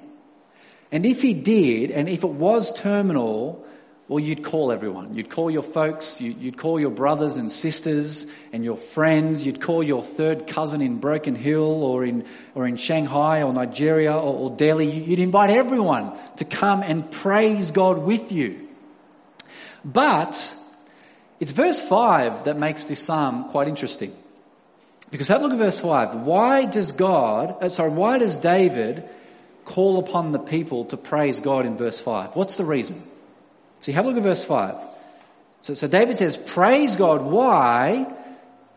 And 0.92 1.06
if 1.06 1.22
he 1.22 1.34
did, 1.34 1.92
and 1.92 2.10
if 2.10 2.24
it 2.24 2.30
was 2.30 2.74
terminal, 2.74 3.66
well, 4.08 4.20
you'd 4.20 4.44
call 4.44 4.72
everyone. 4.72 5.14
You'd 5.14 5.30
call 5.30 5.52
your 5.52 5.62
folks, 5.62 6.20
you'd 6.20 6.58
call 6.58 6.80
your 6.80 6.90
brothers 6.90 7.38
and 7.38 7.52
sisters 7.52 8.26
and 8.52 8.64
your 8.64 8.78
friends, 8.78 9.46
you'd 9.46 9.62
call 9.62 9.84
your 9.84 10.02
third 10.02 10.48
cousin 10.48 10.82
in 10.82 10.98
Broken 10.98 11.36
Hill 11.36 11.84
or 11.84 12.04
in, 12.04 12.26
or 12.56 12.66
in 12.66 12.76
Shanghai 12.76 13.44
or 13.44 13.54
Nigeria 13.54 14.14
or, 14.14 14.34
or 14.34 14.50
Delhi. 14.50 14.90
You'd 14.90 15.20
invite 15.20 15.52
everyone 15.52 16.18
to 16.38 16.46
come 16.46 16.82
and 16.82 17.12
praise 17.12 17.70
God 17.70 18.00
with 18.00 18.32
you. 18.32 18.68
But 19.86 20.56
it's 21.40 21.52
verse 21.52 21.80
5 21.80 22.46
that 22.46 22.58
makes 22.58 22.86
this 22.86 23.00
psalm 23.00 23.50
quite 23.50 23.68
interesting. 23.68 24.16
Because 25.12 25.28
have 25.30 25.42
a 25.42 25.44
look 25.44 25.54
at 25.54 25.60
verse 25.60 25.80
5. 25.80 26.16
Why 26.16 26.66
does 26.66 26.92
God, 26.92 27.56
uh, 27.62 27.70
sorry, 27.70 27.90
why 27.90 28.20
does 28.20 28.36
David 28.36 29.10
call 29.70 30.00
upon 30.00 30.32
the 30.32 30.40
people 30.40 30.86
to 30.86 30.98
praise 30.98 31.40
God 31.40 31.66
in 31.66 31.78
verse 31.78 32.00
5. 32.00 32.36
What's 32.36 32.58
the 32.58 32.66
reason? 32.66 33.04
See, 33.82 33.92
have 33.92 34.06
a 34.06 34.08
look 34.08 34.18
at 34.18 34.24
verse 34.24 34.44
5. 34.44 34.76
So, 35.62 35.76
so 35.76 35.88
David 35.88 36.18
says, 36.18 36.36
Praise 36.36 36.96
God. 36.96 37.22
Why? 37.22 38.12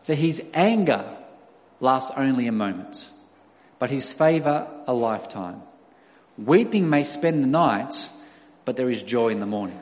For 0.03 0.13
his 0.13 0.43
anger 0.53 1.03
lasts 1.79 2.11
only 2.15 2.47
a 2.47 2.51
moment, 2.51 3.09
but 3.79 3.89
his 3.89 4.11
favour 4.11 4.67
a 4.85 4.93
lifetime. 4.93 5.61
Weeping 6.37 6.89
may 6.89 7.03
spend 7.03 7.43
the 7.43 7.47
night, 7.47 8.07
but 8.63 8.75
there 8.75 8.89
is 8.89 9.01
joy 9.01 9.29
in 9.29 9.39
the 9.39 9.45
morning. 9.45 9.79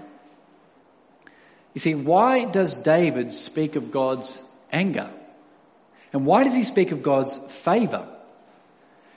You 1.73 1.79
see, 1.79 1.95
why 1.95 2.45
does 2.45 2.75
David 2.75 3.31
speak 3.31 3.75
of 3.75 3.91
God's 3.91 4.41
anger? 4.71 5.09
And 6.13 6.25
why 6.25 6.43
does 6.43 6.53
he 6.53 6.63
speak 6.63 6.91
of 6.91 7.01
God's 7.01 7.37
favour? 7.63 8.07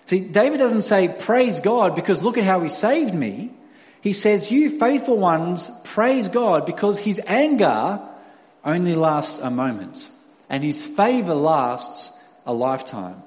See, 0.06 0.20
David 0.20 0.58
doesn't 0.58 0.82
say, 0.82 1.08
praise 1.08 1.60
God 1.60 1.94
because 1.94 2.22
look 2.22 2.38
at 2.38 2.44
how 2.44 2.60
he 2.60 2.68
saved 2.68 3.14
me. 3.14 3.50
He 4.00 4.12
says, 4.12 4.50
you 4.50 4.78
faithful 4.78 5.16
ones, 5.16 5.70
praise 5.82 6.28
God 6.28 6.66
because 6.66 6.98
his 6.98 7.20
anger 7.26 8.00
only 8.64 8.94
lasts 8.94 9.38
a 9.38 9.50
moment 9.50 10.08
and 10.48 10.62
his 10.62 10.84
favour 10.84 11.34
lasts 11.34 12.22
a 12.46 12.52
lifetime. 12.52 13.22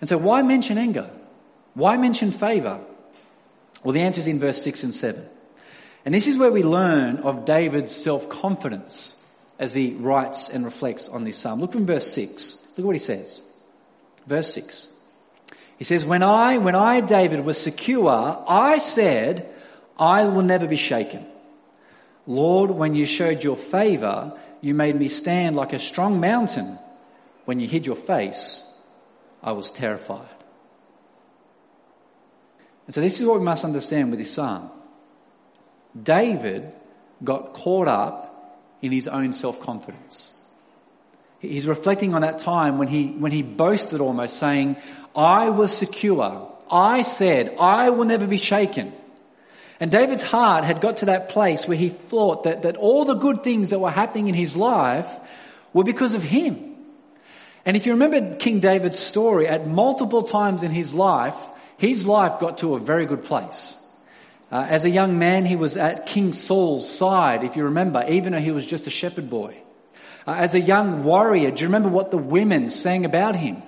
And 0.00 0.08
so 0.08 0.18
why 0.18 0.42
mention 0.42 0.76
anger? 0.76 1.10
Why 1.74 1.96
mention 1.96 2.30
favour? 2.30 2.80
Well, 3.82 3.92
the 3.92 4.02
answer 4.02 4.20
is 4.20 4.26
in 4.26 4.38
verse 4.38 4.62
6 4.62 4.84
and 4.84 4.94
7. 4.94 5.26
And 6.06 6.14
this 6.14 6.28
is 6.28 6.38
where 6.38 6.52
we 6.52 6.62
learn 6.62 7.18
of 7.18 7.44
David's 7.44 7.92
self-confidence 7.92 9.20
as 9.58 9.74
he 9.74 9.94
writes 9.94 10.48
and 10.48 10.64
reflects 10.64 11.08
on 11.08 11.24
this 11.24 11.36
psalm. 11.36 11.60
Look 11.60 11.72
from 11.72 11.84
verse 11.84 12.08
6. 12.12 12.58
Look 12.70 12.78
at 12.78 12.84
what 12.84 12.94
he 12.94 13.00
says. 13.00 13.42
Verse 14.24 14.54
6. 14.54 14.88
He 15.78 15.84
says, 15.84 16.04
when 16.04 16.22
I, 16.22 16.58
when 16.58 16.76
I, 16.76 17.00
David, 17.00 17.44
was 17.44 17.58
secure, 17.58 18.44
I 18.46 18.78
said, 18.78 19.52
I 19.98 20.26
will 20.26 20.42
never 20.42 20.68
be 20.68 20.76
shaken. 20.76 21.26
Lord, 22.24 22.70
when 22.70 22.94
you 22.94 23.04
showed 23.04 23.42
your 23.42 23.56
favor, 23.56 24.38
you 24.60 24.74
made 24.74 24.94
me 24.94 25.08
stand 25.08 25.56
like 25.56 25.72
a 25.72 25.78
strong 25.80 26.20
mountain. 26.20 26.78
When 27.46 27.58
you 27.58 27.66
hid 27.66 27.84
your 27.84 27.96
face, 27.96 28.64
I 29.42 29.52
was 29.52 29.72
terrified. 29.72 30.28
And 32.86 32.94
so 32.94 33.00
this 33.00 33.20
is 33.20 33.26
what 33.26 33.40
we 33.40 33.44
must 33.44 33.64
understand 33.64 34.10
with 34.10 34.20
this 34.20 34.32
psalm. 34.32 34.70
David 36.02 36.72
got 37.22 37.54
caught 37.54 37.88
up 37.88 38.32
in 38.82 38.92
his 38.92 39.08
own 39.08 39.32
self-confidence. 39.32 40.32
He's 41.40 41.66
reflecting 41.66 42.14
on 42.14 42.22
that 42.22 42.38
time 42.38 42.78
when 42.78 42.88
he, 42.88 43.06
when 43.08 43.32
he 43.32 43.42
boasted 43.42 44.00
almost 44.00 44.36
saying, 44.36 44.76
I 45.14 45.50
was 45.50 45.76
secure. 45.76 46.52
I 46.70 47.02
said, 47.02 47.56
I 47.58 47.90
will 47.90 48.04
never 48.04 48.26
be 48.26 48.38
shaken. 48.38 48.92
And 49.78 49.90
David's 49.90 50.22
heart 50.22 50.64
had 50.64 50.80
got 50.80 50.98
to 50.98 51.06
that 51.06 51.28
place 51.28 51.68
where 51.68 51.76
he 51.76 51.90
thought 51.90 52.44
that, 52.44 52.62
that 52.62 52.76
all 52.76 53.04
the 53.04 53.14
good 53.14 53.42
things 53.42 53.70
that 53.70 53.78
were 53.78 53.90
happening 53.90 54.28
in 54.28 54.34
his 54.34 54.56
life 54.56 55.06
were 55.72 55.84
because 55.84 56.14
of 56.14 56.22
him. 56.22 56.74
And 57.66 57.76
if 57.76 57.84
you 57.84 57.92
remember 57.92 58.36
King 58.36 58.60
David's 58.60 58.98
story, 58.98 59.46
at 59.46 59.66
multiple 59.66 60.22
times 60.22 60.62
in 60.62 60.70
his 60.70 60.94
life, 60.94 61.36
his 61.76 62.06
life 62.06 62.40
got 62.40 62.58
to 62.58 62.74
a 62.74 62.80
very 62.80 63.04
good 63.04 63.24
place. 63.24 63.76
Uh, 64.50 64.64
as 64.68 64.84
a 64.84 64.90
young 64.90 65.18
man, 65.18 65.44
he 65.44 65.56
was 65.56 65.76
at 65.76 66.06
King 66.06 66.32
Saul's 66.32 66.88
side, 66.88 67.42
if 67.42 67.56
you 67.56 67.64
remember, 67.64 68.04
even 68.08 68.32
though 68.32 68.40
he 68.40 68.52
was 68.52 68.64
just 68.64 68.86
a 68.86 68.90
shepherd 68.90 69.28
boy. 69.28 69.56
Uh, 70.26 70.32
as 70.32 70.54
a 70.54 70.60
young 70.60 71.04
warrior, 71.04 71.50
do 71.50 71.62
you 71.62 71.66
remember 71.66 71.88
what 71.88 72.10
the 72.10 72.18
women 72.18 72.70
sang 72.70 73.04
about 73.04 73.34
him? 73.34 73.62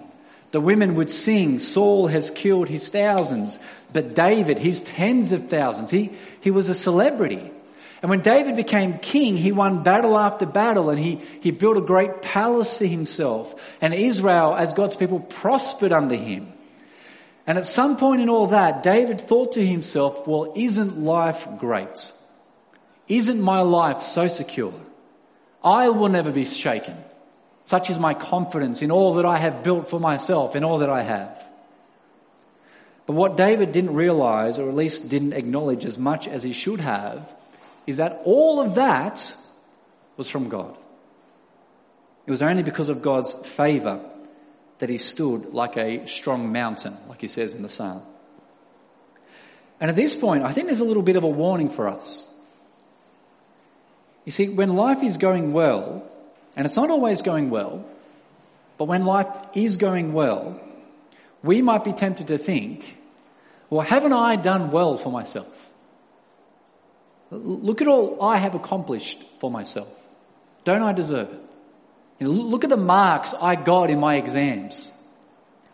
The 0.50 0.60
women 0.60 0.94
would 0.94 1.10
sing, 1.10 1.58
Saul 1.58 2.06
has 2.06 2.30
killed 2.30 2.68
his 2.68 2.88
thousands, 2.88 3.58
but 3.92 4.14
David 4.14 4.58
his 4.58 4.80
tens 4.80 5.32
of 5.32 5.48
thousands. 5.48 5.90
He, 5.90 6.12
he 6.40 6.50
was 6.50 6.68
a 6.68 6.74
celebrity. 6.74 7.50
And 8.00 8.10
when 8.10 8.20
David 8.20 8.56
became 8.56 8.98
king, 8.98 9.36
he 9.36 9.52
won 9.52 9.82
battle 9.82 10.16
after 10.16 10.46
battle 10.46 10.88
and 10.90 10.98
he, 10.98 11.20
he 11.40 11.50
built 11.50 11.76
a 11.76 11.82
great 11.82 12.22
palace 12.22 12.76
for 12.76 12.86
himself. 12.86 13.54
And 13.80 13.92
Israel, 13.92 14.54
as 14.54 14.72
God's 14.72 14.96
people, 14.96 15.20
prospered 15.20 15.92
under 15.92 16.14
him. 16.14 16.52
And 17.48 17.56
at 17.56 17.64
some 17.64 17.96
point 17.96 18.20
in 18.20 18.28
all 18.28 18.48
that, 18.48 18.82
David 18.82 19.22
thought 19.22 19.52
to 19.52 19.66
himself, 19.66 20.26
well, 20.26 20.52
isn't 20.54 21.02
life 21.02 21.48
great? 21.56 22.12
Isn't 23.08 23.40
my 23.40 23.62
life 23.62 24.02
so 24.02 24.28
secure? 24.28 24.74
I 25.64 25.88
will 25.88 26.10
never 26.10 26.30
be 26.30 26.44
shaken. 26.44 26.94
Such 27.64 27.88
is 27.88 27.98
my 27.98 28.12
confidence 28.12 28.82
in 28.82 28.90
all 28.90 29.14
that 29.14 29.24
I 29.24 29.38
have 29.38 29.62
built 29.62 29.88
for 29.88 29.98
myself, 29.98 30.56
in 30.56 30.62
all 30.62 30.80
that 30.80 30.90
I 30.90 31.00
have. 31.00 31.42
But 33.06 33.14
what 33.14 33.38
David 33.38 33.72
didn't 33.72 33.94
realize, 33.94 34.58
or 34.58 34.68
at 34.68 34.74
least 34.74 35.08
didn't 35.08 35.32
acknowledge 35.32 35.86
as 35.86 35.96
much 35.96 36.28
as 36.28 36.42
he 36.42 36.52
should 36.52 36.80
have, 36.80 37.34
is 37.86 37.96
that 37.96 38.20
all 38.24 38.60
of 38.60 38.74
that 38.74 39.34
was 40.18 40.28
from 40.28 40.50
God. 40.50 40.76
It 42.26 42.30
was 42.30 42.42
only 42.42 42.62
because 42.62 42.90
of 42.90 43.00
God's 43.00 43.32
favor 43.32 44.04
that 44.78 44.88
he 44.88 44.98
stood 44.98 45.52
like 45.52 45.76
a 45.76 46.06
strong 46.06 46.52
mountain, 46.52 46.96
like 47.08 47.20
he 47.20 47.28
says 47.28 47.52
in 47.52 47.62
the 47.62 47.68
psalm. 47.68 48.02
And 49.80 49.90
at 49.90 49.96
this 49.96 50.14
point, 50.14 50.44
I 50.44 50.52
think 50.52 50.66
there's 50.66 50.80
a 50.80 50.84
little 50.84 51.02
bit 51.02 51.16
of 51.16 51.24
a 51.24 51.28
warning 51.28 51.68
for 51.68 51.88
us. 51.88 52.32
You 54.24 54.32
see, 54.32 54.48
when 54.48 54.74
life 54.74 55.02
is 55.02 55.16
going 55.16 55.52
well, 55.52 56.04
and 56.56 56.66
it's 56.66 56.76
not 56.76 56.90
always 56.90 57.22
going 57.22 57.50
well, 57.50 57.84
but 58.76 58.84
when 58.84 59.04
life 59.04 59.28
is 59.54 59.76
going 59.76 60.12
well, 60.12 60.60
we 61.42 61.62
might 61.62 61.84
be 61.84 61.92
tempted 61.92 62.28
to 62.28 62.38
think, 62.38 62.98
well, 63.70 63.80
haven't 63.80 64.12
I 64.12 64.36
done 64.36 64.70
well 64.70 64.96
for 64.96 65.10
myself? 65.10 65.48
Look 67.30 67.82
at 67.82 67.88
all 67.88 68.22
I 68.22 68.38
have 68.38 68.54
accomplished 68.54 69.22
for 69.40 69.50
myself. 69.50 69.88
Don't 70.64 70.82
I 70.82 70.92
deserve 70.92 71.32
it? 71.32 71.40
You 72.18 72.26
know, 72.26 72.32
look 72.32 72.64
at 72.64 72.70
the 72.70 72.76
marks 72.76 73.34
I 73.34 73.54
got 73.54 73.90
in 73.90 74.00
my 74.00 74.16
exams. 74.16 74.90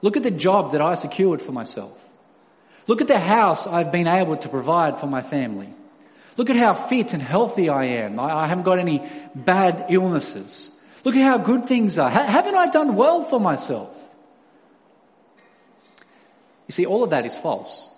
Look 0.03 0.17
at 0.17 0.23
the 0.23 0.31
job 0.31 0.73
that 0.73 0.83
I 0.83 0.95
secured 0.97 1.41
for 1.41 1.53
myself. 1.53 1.99
Look 2.87 3.01
at 3.01 3.09
the 3.09 3.19
house 3.19 3.67
I've 3.67 3.91
been 3.91 4.07
able 4.07 4.37
to 4.37 4.49
provide 4.49 5.01
for 5.01 5.07
my 5.07 5.23
family. 5.23 5.73
Look 6.37 6.51
at 6.51 6.57
how 6.57 6.75
fit 6.75 7.15
and 7.15 7.23
healthy 7.23 7.69
I 7.69 7.85
am. 7.85 8.21
I, 8.21 8.45
I 8.45 8.47
haven't 8.47 8.65
got 8.65 8.79
any 8.79 9.09
bad 9.35 9.87
illnesses. 9.89 10.71
Look 11.05 11.17
at 11.17 11.23
how 11.23 11.39
good 11.39 11.67
things 11.67 11.99
are. 11.99 12.11
Haven't 12.11 12.55
I 12.55 12.69
done 12.69 12.97
well 12.97 13.25
for 13.25 13.41
myself? 13.41 13.95
You 16.67 16.73
see, 16.73 16.87
all 16.87 17.05
of 17.05 17.11
that 17.11 17.25
is 17.25 17.37
false. 17.39 17.89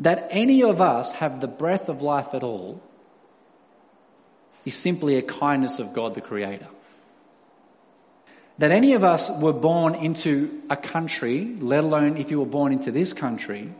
That 0.00 0.28
any 0.30 0.62
of 0.62 0.80
us 0.80 1.12
have 1.12 1.40
the 1.40 1.48
breath 1.48 1.88
of 1.88 2.02
life 2.02 2.34
at 2.34 2.42
all 2.42 2.82
is 4.64 4.74
simply 4.74 5.16
a 5.16 5.22
kindness 5.22 5.78
of 5.78 5.92
God 5.92 6.14
the 6.14 6.20
Creator. 6.20 6.68
That 8.58 8.72
any 8.72 8.92
of 8.92 9.04
us 9.04 9.30
were 9.30 9.54
born 9.54 9.94
into 9.94 10.62
a 10.68 10.76
country, 10.76 11.56
let 11.60 11.84
alone 11.84 12.18
if 12.18 12.30
you 12.30 12.38
were 12.38 12.46
born 12.46 12.72
into 12.72 12.92
this 12.92 13.12
country, 13.12 13.72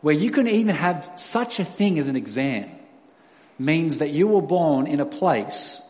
where 0.00 0.14
you 0.14 0.30
can 0.30 0.46
even 0.46 0.74
have 0.74 1.12
such 1.16 1.60
a 1.60 1.64
thing 1.64 1.98
as 1.98 2.08
an 2.08 2.16
exam, 2.16 2.70
means 3.58 3.98
that 3.98 4.10
you 4.10 4.28
were 4.28 4.42
born 4.42 4.86
in 4.86 5.00
a 5.00 5.06
place 5.06 5.82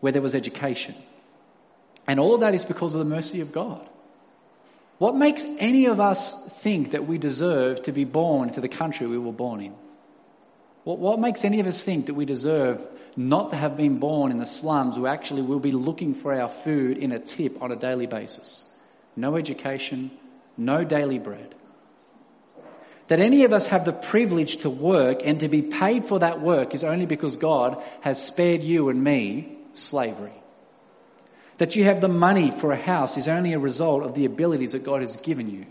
where 0.00 0.12
there 0.12 0.22
was 0.22 0.34
education. 0.34 0.94
And 2.06 2.18
all 2.18 2.34
of 2.34 2.40
that 2.40 2.54
is 2.54 2.64
because 2.64 2.94
of 2.94 2.98
the 2.98 3.04
mercy 3.04 3.40
of 3.40 3.52
God. 3.52 3.86
What 4.98 5.14
makes 5.14 5.44
any 5.58 5.86
of 5.86 6.00
us 6.00 6.34
think 6.60 6.90
that 6.90 7.06
we 7.06 7.18
deserve 7.18 7.82
to 7.84 7.92
be 7.92 8.04
born 8.04 8.48
into 8.48 8.60
the 8.60 8.68
country 8.68 9.06
we 9.06 9.18
were 9.18 9.32
born 9.32 9.60
in? 9.60 9.74
What, 10.84 10.98
what 10.98 11.20
makes 11.20 11.44
any 11.44 11.60
of 11.60 11.66
us 11.66 11.82
think 11.82 12.06
that 12.06 12.14
we 12.14 12.24
deserve 12.24 12.86
not 13.16 13.50
to 13.50 13.56
have 13.56 13.76
been 13.76 13.98
born 13.98 14.30
in 14.30 14.38
the 14.38 14.46
slums 14.46 14.96
who 14.96 15.06
actually 15.06 15.42
will 15.42 15.60
be 15.60 15.72
looking 15.72 16.14
for 16.14 16.32
our 16.32 16.48
food 16.48 16.98
in 16.98 17.12
a 17.12 17.18
tip 17.18 17.62
on 17.62 17.72
a 17.72 17.76
daily 17.76 18.06
basis? 18.06 18.64
No 19.16 19.36
education, 19.36 20.10
no 20.56 20.84
daily 20.84 21.18
bread. 21.18 21.54
That 23.08 23.20
any 23.20 23.44
of 23.44 23.52
us 23.52 23.66
have 23.66 23.84
the 23.84 23.92
privilege 23.92 24.58
to 24.58 24.70
work 24.70 25.22
and 25.24 25.40
to 25.40 25.48
be 25.48 25.62
paid 25.62 26.04
for 26.04 26.20
that 26.20 26.40
work 26.40 26.74
is 26.74 26.84
only 26.84 27.06
because 27.06 27.36
God 27.36 27.82
has 28.02 28.24
spared 28.24 28.62
you 28.62 28.88
and 28.88 29.02
me 29.02 29.56
slavery. 29.74 30.32
That 31.58 31.74
you 31.76 31.84
have 31.84 32.00
the 32.00 32.08
money 32.08 32.52
for 32.52 32.72
a 32.72 32.76
house 32.76 33.16
is 33.16 33.28
only 33.28 33.52
a 33.52 33.58
result 33.58 34.04
of 34.04 34.14
the 34.14 34.24
abilities 34.24 34.72
that 34.72 34.84
God 34.84 35.00
has 35.00 35.16
given 35.16 35.50
you. 35.50 35.66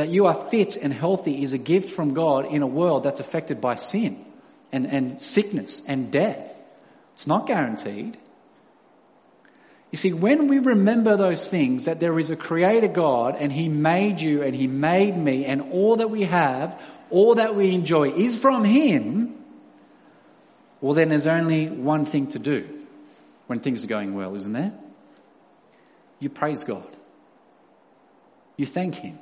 That 0.00 0.08
you 0.08 0.28
are 0.28 0.34
fit 0.34 0.78
and 0.78 0.94
healthy 0.94 1.42
is 1.42 1.52
a 1.52 1.58
gift 1.58 1.90
from 1.90 2.14
God 2.14 2.46
in 2.46 2.62
a 2.62 2.66
world 2.66 3.02
that's 3.02 3.20
affected 3.20 3.60
by 3.60 3.74
sin 3.74 4.24
and, 4.72 4.86
and 4.86 5.20
sickness 5.20 5.82
and 5.86 6.10
death. 6.10 6.58
It's 7.12 7.26
not 7.26 7.46
guaranteed. 7.46 8.16
You 9.90 9.98
see, 9.98 10.14
when 10.14 10.48
we 10.48 10.58
remember 10.58 11.18
those 11.18 11.50
things, 11.50 11.84
that 11.84 12.00
there 12.00 12.18
is 12.18 12.30
a 12.30 12.36
creator 12.36 12.88
God 12.88 13.36
and 13.38 13.52
He 13.52 13.68
made 13.68 14.22
you 14.22 14.42
and 14.42 14.54
He 14.54 14.66
made 14.66 15.14
me 15.14 15.44
and 15.44 15.70
all 15.70 15.96
that 15.96 16.08
we 16.08 16.22
have, 16.22 16.80
all 17.10 17.34
that 17.34 17.54
we 17.54 17.74
enjoy 17.74 18.10
is 18.12 18.38
from 18.38 18.64
Him, 18.64 19.34
well 20.80 20.94
then 20.94 21.10
there's 21.10 21.26
only 21.26 21.68
one 21.68 22.06
thing 22.06 22.28
to 22.28 22.38
do 22.38 22.86
when 23.48 23.60
things 23.60 23.84
are 23.84 23.86
going 23.86 24.14
well, 24.14 24.34
isn't 24.34 24.54
there? 24.54 24.72
You 26.20 26.30
praise 26.30 26.64
God. 26.64 26.88
You 28.56 28.64
thank 28.64 28.94
Him. 28.94 29.18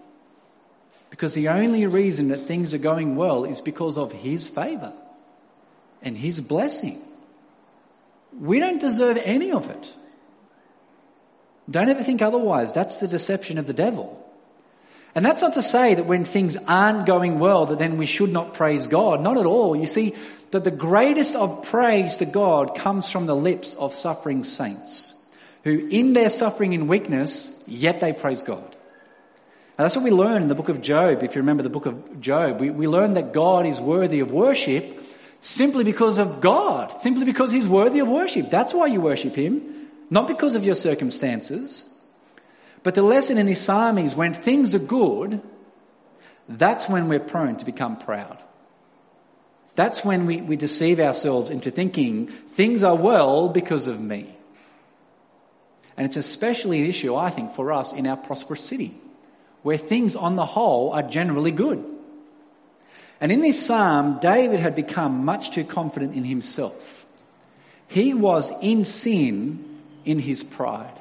Because 1.11 1.33
the 1.33 1.49
only 1.49 1.87
reason 1.87 2.29
that 2.29 2.47
things 2.47 2.75
are 2.75 2.79
going 2.79 3.17
well 3.17 3.45
is 3.45 3.61
because 3.61 3.97
of 3.97 4.13
His 4.13 4.47
favor 4.47 4.93
and 6.03 6.17
His 6.17 6.41
blessing. 6.41 7.03
We 8.39 8.59
don't 8.59 8.81
deserve 8.81 9.17
any 9.17 9.53
of 9.53 9.71
it. 9.71 9.93
Don't 11.71 11.89
ever 11.89 12.05
think 12.05 12.23
otherwise. 12.23 12.75
That's 12.75 13.01
the 13.01 13.09
deception 13.09 13.59
of 13.59 13.67
the 13.67 13.73
devil. 13.73 14.25
And 15.15 15.25
that's 15.25 15.43
not 15.43 15.55
to 15.55 15.63
say 15.63 15.95
that 15.95 16.07
when 16.07 16.25
things 16.25 16.57
aren't 16.57 17.07
going 17.07 17.39
well, 17.39 17.67
that 17.67 17.79
then 17.79 17.97
we 17.97 18.07
should 18.07 18.33
not 18.33 18.55
praise 18.55 18.87
God. 18.87 19.21
Not 19.21 19.39
at 19.39 19.47
all. 19.47 19.75
You 19.75 19.87
see, 19.87 20.15
that 20.51 20.65
the 20.65 20.71
greatest 20.71 21.35
of 21.35 21.65
praise 21.65 22.19
to 22.19 22.27
God 22.27 22.75
comes 22.75 23.09
from 23.09 23.27
the 23.27 23.37
lips 23.37 23.75
of 23.75 23.95
suffering 23.95 24.45
saints 24.45 25.15
who 25.65 25.89
in 25.89 26.13
their 26.13 26.31
suffering 26.31 26.75
and 26.75 26.89
weakness, 26.89 27.53
yet 27.67 28.01
they 28.01 28.13
praise 28.13 28.43
God. 28.43 28.77
And 29.79 29.85
that's 29.85 29.95
what 29.95 30.05
we 30.05 30.11
learn 30.11 30.43
in 30.43 30.49
the 30.49 30.57
book 30.57 30.69
of 30.69 30.83
Job. 30.83 31.23
If 31.23 31.37
you 31.37 31.41
remember 31.41 31.63
the 31.63 31.71
book 31.71 31.87
of 31.87 32.21
Job, 32.21 32.61
we, 32.61 32.71
we 32.71 32.89
learn 32.89 33.15
that 33.15 33.33
God 33.33 33.65
is 33.65 33.81
worthy 33.81 34.19
of 34.19 34.33
worship 34.33 35.01
simply 35.41 35.85
because 35.85 36.19
of 36.19 36.41
God, 36.41 37.01
simply 37.01 37.25
because 37.25 37.53
He's 37.53 37.69
worthy 37.69 38.01
of 38.01 38.09
worship. 38.09 38.51
That's 38.51 38.75
why 38.75 38.87
you 38.87 39.01
worship 39.01 39.37
Him, 39.37 39.89
not 40.11 40.27
because 40.27 40.57
of 40.57 40.67
your 40.67 40.75
circumstances. 40.75 41.85
But 42.83 42.97
the 42.97 43.03
lesson 43.03 43.39
in 43.39 43.47
this 43.47 43.61
psalm 43.61 43.99
is 43.99 44.17
when 44.17 44.35
things 44.35 44.75
are 44.75 44.81
good, 44.81 45.41
that's 46.49 46.89
when 46.89 47.09
we're 47.09 47.21
prone 47.21 47.57
to 47.57 47.65
become 47.65 47.99
proud. 47.99 48.43
That's 49.77 50.05
when 50.05 50.27
we, 50.27 50.41
we 50.41 50.57
deceive 50.57 50.99
ourselves 50.99 51.51
into 51.51 51.71
thinking 51.71 52.27
things 52.55 52.83
are 52.83 52.97
well 52.97 53.49
because 53.49 53.87
of 53.87 54.01
me. 54.01 54.35
And 55.97 56.05
it's 56.05 56.17
especially 56.17 56.81
an 56.81 56.87
issue, 56.87 57.15
I 57.15 57.31
think, 57.31 57.55
for 57.55 57.73
us 57.73 57.93
in 57.93 58.09
our 58.09 58.17
prosperous 58.17 58.65
city, 58.65 59.01
where 59.63 59.77
things 59.77 60.17
on 60.17 60.37
the 60.37 60.47
whole 60.47 60.93
are 60.93 61.03
generally 61.03 61.51
good. 61.51 61.85
And 63.21 63.33
in 63.33 63.41
this 63.41 63.65
psalm, 63.65 64.19
David 64.21 64.61
had 64.61 64.77
become 64.77 65.25
much 65.25 65.51
too 65.51 65.65
confident 65.65 66.15
in 66.15 66.25
himself. 66.25 67.07
He 67.89 68.15
was 68.15 68.53
in 68.61 68.85
sin 68.85 69.81
in 70.05 70.19
his 70.19 70.45
pride. 70.45 70.93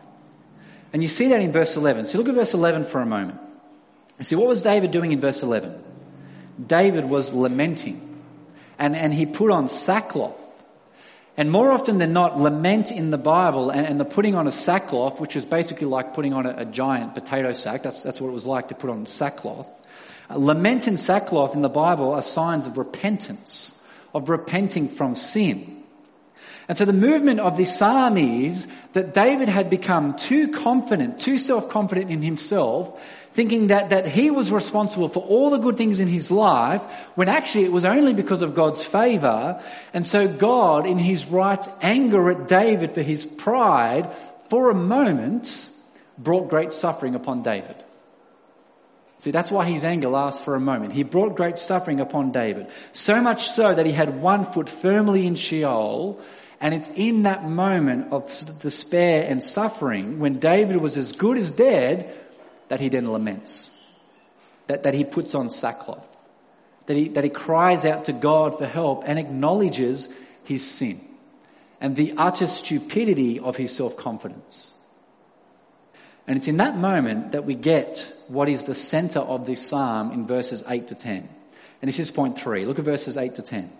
And 0.93 1.01
you 1.01 1.07
see 1.07 1.29
that 1.29 1.41
in 1.41 1.51
verse 1.51 1.75
11. 1.75 2.07
So 2.07 2.17
look 2.17 2.29
at 2.29 2.35
verse 2.35 2.53
11 2.53 2.85
for 2.85 3.01
a 3.01 3.05
moment. 3.05 3.39
You 4.17 4.23
see, 4.23 4.35
what 4.35 4.47
was 4.47 4.63
David 4.63 4.91
doing 4.91 5.11
in 5.11 5.21
verse 5.21 5.43
11? 5.43 5.83
David 6.65 7.05
was 7.05 7.33
lamenting. 7.33 8.03
And, 8.79 8.95
and 8.95 9.13
he 9.13 9.25
put 9.25 9.51
on 9.51 9.69
sackcloth. 9.69 10.35
And 11.39 11.51
more 11.51 11.71
often 11.71 11.99
than 11.99 12.13
not, 12.13 12.39
lament 12.39 12.91
in 12.91 13.11
the 13.11 13.17
Bible 13.17 13.69
and, 13.69 13.85
and 13.85 13.99
the 13.99 14.05
putting 14.05 14.33
on 14.33 14.47
a 14.47 14.51
sackcloth, 14.51 15.19
which 15.19 15.35
is 15.35 15.45
basically 15.45 15.85
like 15.85 16.15
putting 16.15 16.33
on 16.33 16.47
a, 16.47 16.55
a, 16.57 16.65
giant 16.65 17.13
potato 17.13 17.53
sack. 17.53 17.83
That's, 17.83 18.01
that's 18.01 18.19
what 18.19 18.29
it 18.29 18.33
was 18.33 18.47
like 18.47 18.69
to 18.69 18.75
put 18.75 18.89
on 18.89 19.05
sackcloth. 19.05 19.67
Uh, 20.31 20.37
lament 20.37 20.87
and 20.87 20.99
sackcloth 20.99 21.53
in 21.53 21.61
the 21.61 21.69
Bible 21.69 22.13
are 22.13 22.23
signs 22.23 22.65
of 22.65 22.79
repentance, 22.79 23.79
of 24.15 24.29
repenting 24.29 24.89
from 24.89 25.15
sin. 25.15 25.76
And 26.67 26.77
so 26.77 26.83
the 26.83 26.93
movement 26.93 27.39
of 27.39 27.55
this 27.55 27.77
psalm 27.77 28.17
is 28.17 28.67
that 28.93 29.13
David 29.13 29.47
had 29.47 29.69
become 29.69 30.15
too 30.15 30.49
confident, 30.49 31.19
too 31.19 31.37
self-confident 31.37 32.11
in 32.11 32.21
himself, 32.21 33.01
thinking 33.31 33.67
that, 33.67 33.91
that 33.91 34.05
he 34.05 34.31
was 34.31 34.51
responsible 34.51 35.07
for 35.07 35.23
all 35.23 35.49
the 35.49 35.59
good 35.59 35.77
things 35.77 35.99
in 35.99 36.07
his 36.07 36.29
life, 36.29 36.81
when 37.15 37.29
actually 37.29 37.63
it 37.63 37.71
was 37.71 37.85
only 37.85 38.13
because 38.13 38.41
of 38.41 38.53
God's 38.53 38.83
favor. 38.83 39.63
And 39.93 40.05
so 40.05 40.27
God, 40.27 40.85
in 40.85 40.97
his 40.97 41.27
right 41.27 41.65
anger 41.81 42.31
at 42.31 42.47
David 42.47 42.93
for 42.93 43.01
his 43.01 43.25
pride, 43.25 44.09
for 44.49 44.69
a 44.69 44.75
moment, 44.75 45.69
brought 46.17 46.49
great 46.49 46.73
suffering 46.73 47.15
upon 47.15 47.43
David. 47.43 47.75
See, 49.19 49.31
that's 49.31 49.49
why 49.49 49.65
his 49.65 49.83
anger 49.83 50.09
lasts 50.09 50.41
for 50.41 50.55
a 50.55 50.59
moment. 50.59 50.93
He 50.93 51.03
brought 51.03 51.35
great 51.35 51.57
suffering 51.57 51.99
upon 51.99 52.31
David. 52.31 52.67
So 52.91 53.21
much 53.21 53.49
so 53.49 53.73
that 53.73 53.85
he 53.85 53.91
had 53.91 54.21
one 54.21 54.45
foot 54.51 54.69
firmly 54.69 55.25
in 55.25 55.35
Sheol 55.35 56.19
and 56.59 56.73
it's 56.73 56.89
in 56.89 57.23
that 57.23 57.47
moment 57.47 58.11
of 58.11 58.27
despair 58.59 59.25
and 59.27 59.43
suffering 59.43 60.19
when 60.19 60.39
David 60.39 60.77
was 60.77 60.97
as 60.97 61.11
good 61.11 61.37
as 61.37 61.51
dead 61.51 62.13
that 62.69 62.79
he 62.79 62.89
then 62.89 63.05
laments. 63.05 63.71
That, 64.67 64.83
that 64.83 64.93
he 64.93 65.05
puts 65.05 65.33
on 65.35 65.49
sackcloth. 65.49 66.05
That 66.87 66.97
he, 66.97 67.09
that 67.09 67.23
he 67.23 67.29
cries 67.29 67.85
out 67.85 68.05
to 68.05 68.13
God 68.13 68.57
for 68.57 68.65
help 68.65 69.03
and 69.05 69.19
acknowledges 69.19 70.09
his 70.43 70.65
sin 70.67 70.99
and 71.79 71.95
the 71.95 72.13
utter 72.17 72.47
stupidity 72.47 73.39
of 73.39 73.55
his 73.55 73.75
self-confidence. 73.75 74.73
And 76.25 76.37
it's 76.37 76.47
in 76.47 76.57
that 76.57 76.75
moment 76.75 77.33
that 77.33 77.45
we 77.45 77.55
get 77.55 78.03
what 78.27 78.49
is 78.49 78.63
the 78.63 78.75
center 78.75 79.19
of 79.19 79.45
this 79.45 79.65
psalm 79.65 80.11
in 80.11 80.25
verses 80.25 80.63
8 80.67 80.87
to 80.87 80.95
10. 80.95 81.29
And 81.81 81.87
this 81.87 81.99
is 81.99 82.09
point 82.09 82.37
three. 82.37 82.65
Look 82.65 82.79
at 82.79 82.85
verses 82.85 83.15
8 83.15 83.35
to 83.35 83.41
10. 83.41 83.71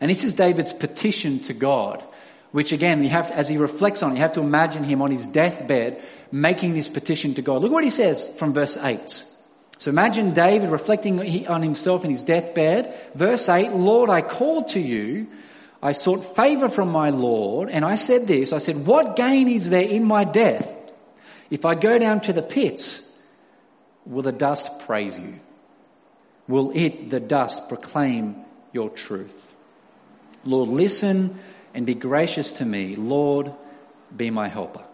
And 0.00 0.10
this 0.10 0.24
is 0.24 0.32
David's 0.32 0.72
petition 0.72 1.40
to 1.40 1.54
God, 1.54 2.04
which 2.52 2.72
again, 2.72 3.02
you 3.02 3.10
have, 3.10 3.30
as 3.30 3.48
he 3.48 3.56
reflects 3.56 4.02
on 4.02 4.14
you 4.14 4.22
have 4.22 4.32
to 4.32 4.40
imagine 4.40 4.84
him 4.84 5.02
on 5.02 5.10
his 5.10 5.26
deathbed 5.26 6.02
making 6.30 6.74
this 6.74 6.88
petition 6.88 7.34
to 7.34 7.42
God. 7.42 7.62
Look 7.62 7.72
what 7.72 7.84
he 7.84 7.90
says 7.90 8.28
from 8.38 8.52
verse 8.52 8.76
8. 8.76 9.24
So 9.78 9.90
imagine 9.90 10.32
David 10.32 10.70
reflecting 10.70 11.46
on 11.48 11.62
himself 11.62 12.04
in 12.04 12.10
his 12.10 12.22
deathbed. 12.22 12.94
Verse 13.14 13.48
8, 13.48 13.72
Lord, 13.72 14.10
I 14.10 14.22
called 14.22 14.68
to 14.68 14.80
you. 14.80 15.26
I 15.82 15.92
sought 15.92 16.34
favor 16.34 16.70
from 16.70 16.90
my 16.90 17.10
Lord 17.10 17.68
and 17.68 17.84
I 17.84 17.96
said 17.96 18.26
this, 18.26 18.54
I 18.54 18.58
said, 18.58 18.86
what 18.86 19.16
gain 19.16 19.48
is 19.48 19.68
there 19.68 19.86
in 19.86 20.04
my 20.04 20.24
death? 20.24 20.74
If 21.50 21.66
I 21.66 21.74
go 21.74 21.98
down 21.98 22.20
to 22.22 22.32
the 22.32 22.40
pits, 22.40 23.02
will 24.06 24.22
the 24.22 24.32
dust 24.32 24.66
praise 24.86 25.18
you? 25.18 25.38
Will 26.48 26.72
it, 26.74 27.10
the 27.10 27.20
dust, 27.20 27.68
proclaim 27.68 28.36
your 28.72 28.88
truth? 28.88 29.43
Lord, 30.44 30.68
listen 30.68 31.38
and 31.74 31.86
be 31.86 31.94
gracious 31.94 32.52
to 32.54 32.64
me. 32.64 32.96
Lord, 32.96 33.52
be 34.16 34.30
my 34.30 34.48
helper. 34.48 34.84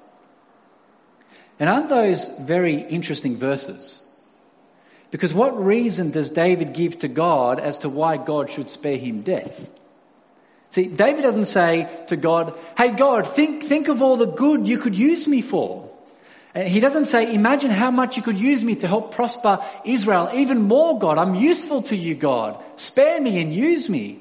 And 1.59 1.69
aren't 1.69 1.89
those 1.89 2.29
very 2.41 2.81
interesting 2.81 3.37
verses? 3.37 4.03
Because 5.11 5.35
what 5.35 5.63
reason 5.63 6.11
does 6.11 6.31
David 6.31 6.73
give 6.73 7.01
to 7.01 7.09
God 7.09 7.61
as 7.61 7.79
to 7.79 7.89
why 7.89 8.17
God 8.17 8.51
should 8.51 8.71
spare 8.71 8.97
him 8.97 9.23
death? 9.23 9.69
See, 10.71 10.87
David 10.87 11.23
doesn't 11.23 11.47
say 11.47 11.89
to 12.07 12.17
God, 12.17 12.57
hey 12.79 12.91
God, 12.91 13.35
think, 13.35 13.65
think 13.65 13.89
of 13.89 14.03
all 14.03 14.17
the 14.17 14.27
good 14.27 14.69
you 14.69 14.79
could 14.79 14.95
use 14.95 15.27
me 15.27 15.43
for. 15.43 15.91
And 16.55 16.69
he 16.69 16.81
doesn't 16.81 17.07
say, 17.07 17.35
imagine 17.35 17.71
how 17.71 17.91
much 17.91 18.17
you 18.17 18.23
could 18.23 18.39
use 18.39 18.63
me 18.63 18.77
to 18.77 18.89
help 18.89 19.15
prosper 19.15 19.65
Israel. 19.85 20.31
Even 20.33 20.63
more, 20.63 20.99
God, 20.99 21.19
I'm 21.19 21.35
useful 21.35 21.83
to 21.83 21.97
you, 21.97 22.15
God. 22.15 22.63
Spare 22.77 23.21
me 23.21 23.41
and 23.41 23.55
use 23.55 23.89
me. 23.89 24.20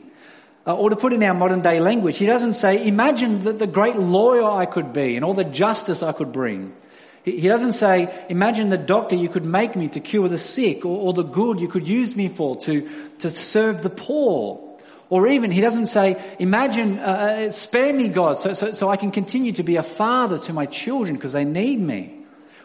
Uh, 0.70 0.76
or 0.76 0.92
to 0.92 0.96
put 0.96 1.12
in 1.14 1.24
our 1.24 1.34
modern 1.34 1.62
day 1.62 1.80
language, 1.80 2.20
he 2.20 2.28
doesn't 2.28 2.54
say, 2.54 2.86
imagine 2.86 3.44
that 3.44 3.58
the 3.58 3.66
great 3.66 3.96
lawyer 3.96 4.46
I 4.46 4.68
could 4.68 4.94
be 4.94 5.16
and 5.16 5.26
all 5.26 5.34
the 5.34 5.44
justice 5.44 6.04
I 6.04 6.12
could 6.12 6.32
bring. 6.32 6.76
He, 7.24 7.40
he 7.40 7.48
doesn't 7.48 7.72
say, 7.72 8.24
imagine 8.30 8.70
the 8.70 8.78
doctor 8.78 9.16
you 9.16 9.30
could 9.30 9.46
make 9.46 9.76
me 9.76 9.88
to 9.88 10.00
cure 10.00 10.28
the 10.30 10.38
sick 10.38 10.86
or, 10.86 10.96
or 10.96 11.14
the 11.14 11.24
good 11.24 11.60
you 11.60 11.68
could 11.68 11.88
use 11.88 12.16
me 12.16 12.28
for 12.28 12.56
to, 12.58 12.88
to 13.18 13.32
serve 13.32 13.82
the 13.82 13.90
poor. 13.90 14.78
Or 15.10 15.28
even, 15.28 15.50
he 15.50 15.60
doesn't 15.60 15.88
say, 15.88 16.22
imagine, 16.38 17.00
uh, 17.00 17.02
uh 17.02 17.50
spare 17.50 17.92
me 17.92 18.10
God 18.10 18.34
so, 18.34 18.54
so, 18.54 18.74
so 18.74 18.90
I 18.90 18.98
can 18.98 19.10
continue 19.10 19.54
to 19.54 19.64
be 19.64 19.78
a 19.78 19.84
father 19.84 20.38
to 20.38 20.54
my 20.54 20.68
children 20.68 21.16
because 21.16 21.34
they 21.34 21.46
need 21.46 21.80
me. 21.80 22.14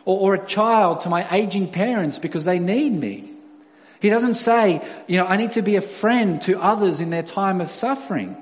Or, 0.04 0.18
or 0.20 0.34
a 0.34 0.46
child 0.46 1.00
to 1.02 1.08
my 1.08 1.26
aging 1.34 1.72
parents 1.72 2.18
because 2.18 2.44
they 2.44 2.58
need 2.58 2.92
me. 2.92 3.30
He 4.04 4.10
doesn't 4.10 4.34
say, 4.34 4.86
you 5.06 5.16
know, 5.16 5.24
I 5.24 5.38
need 5.38 5.52
to 5.52 5.62
be 5.62 5.76
a 5.76 5.80
friend 5.80 6.38
to 6.42 6.60
others 6.60 7.00
in 7.00 7.08
their 7.08 7.22
time 7.22 7.62
of 7.62 7.70
suffering. 7.70 8.36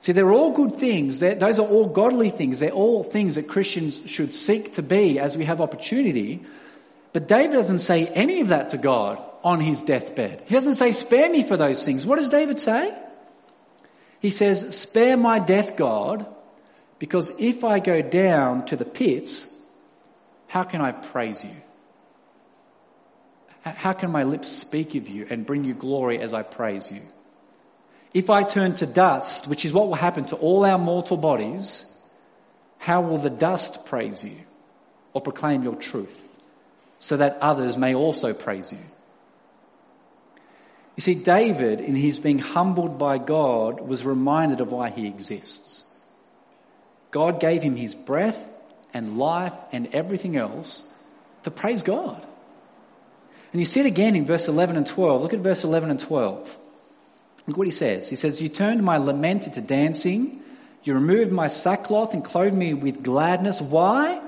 See, 0.00 0.12
they're 0.12 0.30
all 0.30 0.52
good 0.52 0.74
things. 0.74 1.18
They're, 1.18 1.34
those 1.34 1.58
are 1.58 1.66
all 1.66 1.86
godly 1.88 2.28
things. 2.28 2.58
They're 2.58 2.72
all 2.72 3.02
things 3.02 3.36
that 3.36 3.48
Christians 3.48 4.02
should 4.04 4.34
seek 4.34 4.74
to 4.74 4.82
be 4.82 5.18
as 5.18 5.34
we 5.34 5.46
have 5.46 5.62
opportunity. 5.62 6.44
But 7.14 7.26
David 7.26 7.54
doesn't 7.54 7.78
say 7.78 8.08
any 8.08 8.42
of 8.42 8.48
that 8.48 8.68
to 8.68 8.76
God 8.76 9.18
on 9.42 9.62
his 9.62 9.80
deathbed. 9.80 10.42
He 10.44 10.54
doesn't 10.54 10.74
say, 10.74 10.92
spare 10.92 11.30
me 11.30 11.42
for 11.42 11.56
those 11.56 11.82
things. 11.82 12.04
What 12.04 12.18
does 12.18 12.28
David 12.28 12.58
say? 12.58 12.94
He 14.20 14.28
says, 14.28 14.76
spare 14.78 15.16
my 15.16 15.38
death, 15.38 15.78
God, 15.78 16.26
because 16.98 17.32
if 17.38 17.64
I 17.64 17.78
go 17.78 18.02
down 18.02 18.66
to 18.66 18.76
the 18.76 18.84
pits, 18.84 19.46
how 20.48 20.64
can 20.64 20.82
I 20.82 20.92
praise 20.92 21.42
you? 21.42 21.56
How 23.74 23.92
can 23.92 24.12
my 24.12 24.22
lips 24.22 24.48
speak 24.48 24.94
of 24.94 25.08
you 25.08 25.26
and 25.28 25.44
bring 25.44 25.64
you 25.64 25.74
glory 25.74 26.20
as 26.20 26.32
I 26.32 26.42
praise 26.42 26.88
you? 26.90 27.02
If 28.14 28.30
I 28.30 28.44
turn 28.44 28.76
to 28.76 28.86
dust, 28.86 29.48
which 29.48 29.64
is 29.64 29.72
what 29.72 29.88
will 29.88 29.96
happen 29.96 30.24
to 30.26 30.36
all 30.36 30.64
our 30.64 30.78
mortal 30.78 31.16
bodies, 31.16 31.84
how 32.78 33.00
will 33.00 33.18
the 33.18 33.30
dust 33.30 33.84
praise 33.86 34.22
you 34.22 34.36
or 35.12 35.20
proclaim 35.20 35.64
your 35.64 35.74
truth 35.74 36.22
so 36.98 37.16
that 37.16 37.38
others 37.40 37.76
may 37.76 37.94
also 37.94 38.32
praise 38.32 38.70
you? 38.70 38.78
You 40.94 41.00
see, 41.00 41.14
David, 41.14 41.80
in 41.80 41.96
his 41.96 42.20
being 42.20 42.38
humbled 42.38 42.98
by 42.98 43.18
God, 43.18 43.80
was 43.80 44.04
reminded 44.04 44.60
of 44.60 44.70
why 44.70 44.90
he 44.90 45.08
exists. 45.08 45.84
God 47.10 47.40
gave 47.40 47.62
him 47.62 47.74
his 47.74 47.96
breath 47.96 48.38
and 48.94 49.18
life 49.18 49.56
and 49.72 49.88
everything 49.92 50.36
else 50.36 50.84
to 51.42 51.50
praise 51.50 51.82
God. 51.82 52.24
And 53.56 53.60
you 53.62 53.64
see 53.64 53.80
it 53.80 53.86
again 53.86 54.16
in 54.16 54.26
verse 54.26 54.48
11 54.48 54.76
and 54.76 54.86
12. 54.86 55.22
Look 55.22 55.32
at 55.32 55.38
verse 55.38 55.64
11 55.64 55.88
and 55.88 55.98
12. 55.98 56.58
Look 57.46 57.56
what 57.56 57.66
he 57.66 57.70
says. 57.70 58.06
He 58.06 58.14
says, 58.14 58.42
You 58.42 58.50
turned 58.50 58.82
my 58.82 58.98
lament 58.98 59.46
into 59.46 59.62
dancing. 59.62 60.42
You 60.84 60.92
removed 60.92 61.32
my 61.32 61.48
sackcloth 61.48 62.12
and 62.12 62.22
clothed 62.22 62.54
me 62.54 62.74
with 62.74 63.02
gladness. 63.02 63.62
Why? 63.62 64.20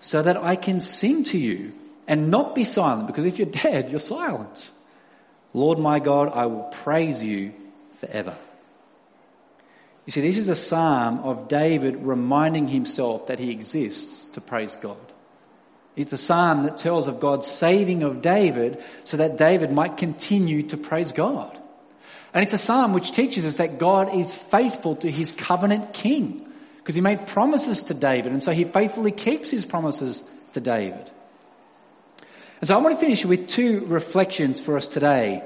So 0.00 0.20
that 0.20 0.36
I 0.36 0.56
can 0.56 0.80
sing 0.80 1.22
to 1.26 1.38
you 1.38 1.74
and 2.08 2.28
not 2.32 2.56
be 2.56 2.64
silent. 2.64 3.06
Because 3.06 3.24
if 3.24 3.38
you're 3.38 3.46
dead, 3.46 3.88
you're 3.88 4.00
silent. 4.00 4.72
Lord 5.54 5.78
my 5.78 6.00
God, 6.00 6.32
I 6.34 6.46
will 6.46 6.64
praise 6.64 7.22
you 7.22 7.52
forever. 8.00 8.36
You 10.06 10.10
see, 10.10 10.22
this 10.22 10.38
is 10.38 10.48
a 10.48 10.56
psalm 10.56 11.20
of 11.20 11.46
David 11.46 12.02
reminding 12.02 12.66
himself 12.66 13.28
that 13.28 13.38
he 13.38 13.52
exists 13.52 14.24
to 14.32 14.40
praise 14.40 14.74
God. 14.74 14.96
It's 15.96 16.12
a 16.12 16.18
psalm 16.18 16.64
that 16.64 16.76
tells 16.76 17.08
of 17.08 17.20
God's 17.20 17.46
saving 17.46 18.02
of 18.02 18.20
David 18.20 18.82
so 19.04 19.16
that 19.16 19.38
David 19.38 19.72
might 19.72 19.96
continue 19.96 20.62
to 20.64 20.76
praise 20.76 21.10
God. 21.10 21.58
And 22.34 22.42
it's 22.42 22.52
a 22.52 22.58
psalm 22.58 22.92
which 22.92 23.12
teaches 23.12 23.46
us 23.46 23.56
that 23.56 23.78
God 23.78 24.14
is 24.14 24.34
faithful 24.34 24.96
to 24.96 25.10
his 25.10 25.32
covenant 25.32 25.94
king 25.94 26.46
because 26.76 26.94
he 26.94 27.00
made 27.00 27.26
promises 27.26 27.84
to 27.84 27.94
David 27.94 28.32
and 28.32 28.42
so 28.42 28.52
he 28.52 28.64
faithfully 28.64 29.10
keeps 29.10 29.50
his 29.50 29.64
promises 29.64 30.22
to 30.52 30.60
David. 30.60 31.10
And 32.60 32.68
so 32.68 32.74
I 32.74 32.82
want 32.82 32.94
to 32.94 33.00
finish 33.00 33.24
with 33.24 33.48
two 33.48 33.84
reflections 33.86 34.60
for 34.60 34.76
us 34.76 34.86
today 34.86 35.42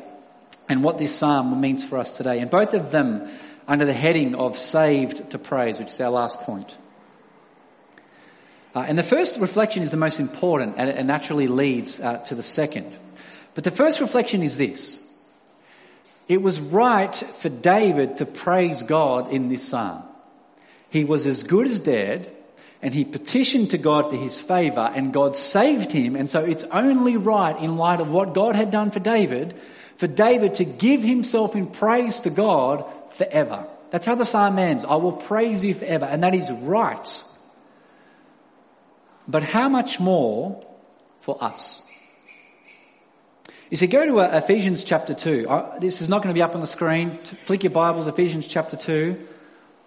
and 0.69 0.83
what 0.83 0.99
this 0.99 1.15
psalm 1.15 1.61
means 1.61 1.85
for 1.85 1.99
us 1.99 2.11
today. 2.11 2.41
And 2.41 2.51
both 2.51 2.75
of 2.75 2.91
them 2.91 3.31
under 3.69 3.85
the 3.85 3.93
heading 3.93 4.35
of 4.35 4.59
saved 4.59 5.31
to 5.31 5.39
praise, 5.39 5.79
which 5.79 5.91
is 5.91 6.01
our 6.01 6.11
last 6.11 6.41
point. 6.41 6.77
Uh, 8.75 8.81
and 8.81 8.97
the 8.97 9.03
first 9.03 9.39
reflection 9.39 9.83
is 9.83 9.91
the 9.91 9.97
most 9.97 10.21
important 10.21 10.75
and 10.77 10.89
it 10.89 11.05
naturally 11.05 11.49
leads 11.49 11.99
uh, 11.99 12.19
to 12.19 12.35
the 12.35 12.43
second. 12.43 12.93
But 13.55 13.65
the 13.65 13.71
first 13.71 14.01
reflection 14.01 14.43
is 14.43 14.57
this. 14.57 15.07
It 16.29 16.41
was 16.41 16.61
right 16.61 17.15
for 17.15 17.49
David 17.49 18.19
to 18.19 18.27
praise 18.27 18.85
God 18.85 19.33
in 19.33 19.49
this 19.49 19.67
psalm. 19.67 20.05
He 20.89 21.05
was 21.05 21.27
as 21.27 21.43
good 21.43 21.67
as 21.67 21.81
dead 21.81 22.31
and 22.81 22.95
he 22.95 23.05
petitioned 23.05 23.71
to 23.71 23.79
God 23.79 24.09
for 24.09 24.17
his 24.17 24.41
favor 24.41 24.89
and 24.95 25.13
God 25.13 25.35
saved 25.35 25.91
him. 25.91 26.15
And 26.15 26.31
so 26.31 26.45
it's 26.45 26.65
only 26.65 27.17
right 27.17 27.59
in 27.59 27.77
light 27.77 28.01
of 28.01 28.13
what 28.13 28.35
God 28.35 28.55
had 28.55 28.71
done 28.71 28.93
for 28.93 29.01
David, 29.01 29.55
for 29.97 30.07
David 30.07 30.55
to 30.55 30.65
give 30.65 31.03
himself 31.03 31.57
in 31.57 31.67
praise 31.67 32.21
to 32.21 32.31
God 32.31 32.85
forever. 33.15 33.67
That's 33.91 34.07
how 34.07 34.15
the 34.15 34.25
psalm 34.25 34.59
ends. 34.61 34.85
I 34.85 34.95
will 34.95 35.13
praise 35.13 35.65
you 35.65 35.75
forever. 35.75 36.05
And 36.05 36.23
that 36.23 36.37
is 36.37 36.51
right. 36.53 37.25
But 39.31 39.45
how 39.45 39.69
much 39.69 40.01
more 40.01 40.65
for 41.21 41.43
us? 41.43 41.85
You 43.71 43.77
see, 43.77 43.87
go 43.87 44.05
to 44.05 44.21
uh, 44.21 44.39
Ephesians 44.43 44.83
chapter 44.83 45.15
2. 45.15 45.49
Uh, 45.49 45.79
this 45.79 46.01
is 46.01 46.09
not 46.09 46.23
going 46.23 46.31
to 46.31 46.35
be 46.35 46.43
up 46.43 46.57
on 46.57 46.61
the 46.61 46.67
screen. 46.67 47.17
Flick 47.45 47.63
your 47.63 47.71
Bibles, 47.71 48.09
Ephesians 48.09 48.49
chapter 48.49 48.77
2. 48.77 49.29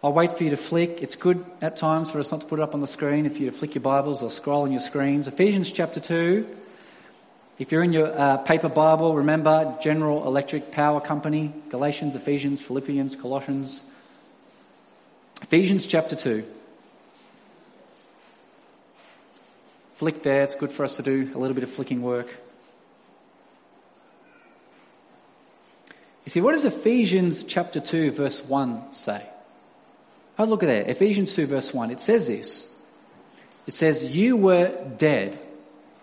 I'll 0.02 0.14
wait 0.14 0.38
for 0.38 0.46
you 0.46 0.52
to 0.52 0.58
flick. 0.58 1.02
It's 1.02 1.16
good 1.16 1.44
at 1.62 1.76
times 1.76 2.10
for 2.10 2.20
us 2.20 2.32
not 2.32 2.40
to 2.40 2.48
put 2.48 2.60
it 2.60 2.64
up 2.64 2.74
on 2.74 2.80
the 2.80 2.88
screen 2.88 3.26
if 3.26 3.42
you 3.42 3.52
flick 3.52 3.76
your 3.76 3.82
Bibles 3.82 4.24
or 4.24 4.32
scroll 4.32 4.62
on 4.62 4.72
your 4.72 4.80
screens. 4.80 5.28
Ephesians 5.28 5.74
chapter 5.74 6.00
2. 6.00 6.48
If 7.60 7.74
you're 7.74 7.84
in 7.84 7.92
your 7.92 8.18
uh, 8.18 8.38
paper 8.38 8.70
Bible, 8.70 9.14
remember 9.14 9.78
General 9.82 10.26
Electric 10.26 10.72
Power 10.72 11.02
Company, 11.02 11.54
Galatians, 11.70 12.16
Ephesians, 12.16 12.62
Philippians, 12.62 13.18
Colossians. 13.18 13.84
Ephesians 15.42 15.86
chapter 15.86 16.16
2. 16.16 16.46
Flick 20.04 20.22
there. 20.22 20.44
It's 20.44 20.56
good 20.56 20.70
for 20.70 20.84
us 20.84 20.98
to 20.98 21.02
do 21.02 21.32
a 21.34 21.38
little 21.38 21.56
bit 21.56 21.64
of 21.64 21.72
flicking 21.72 22.02
work. 22.02 22.28
You 26.26 26.30
see, 26.30 26.42
what 26.42 26.52
does 26.52 26.66
Ephesians 26.66 27.42
chapter 27.42 27.80
2 27.80 28.12
verse 28.12 28.44
1 28.44 28.92
say? 28.92 29.26
Oh, 30.38 30.44
look 30.44 30.62
at 30.62 30.66
that. 30.66 30.90
Ephesians 30.90 31.34
2 31.34 31.48
verse 31.48 31.74
1. 31.74 31.90
It 31.90 32.02
says 32.02 32.28
this. 32.28 32.70
It 33.66 33.76
says, 33.76 34.06
you 34.06 34.36
were 34.36 34.76
dead 34.98 35.40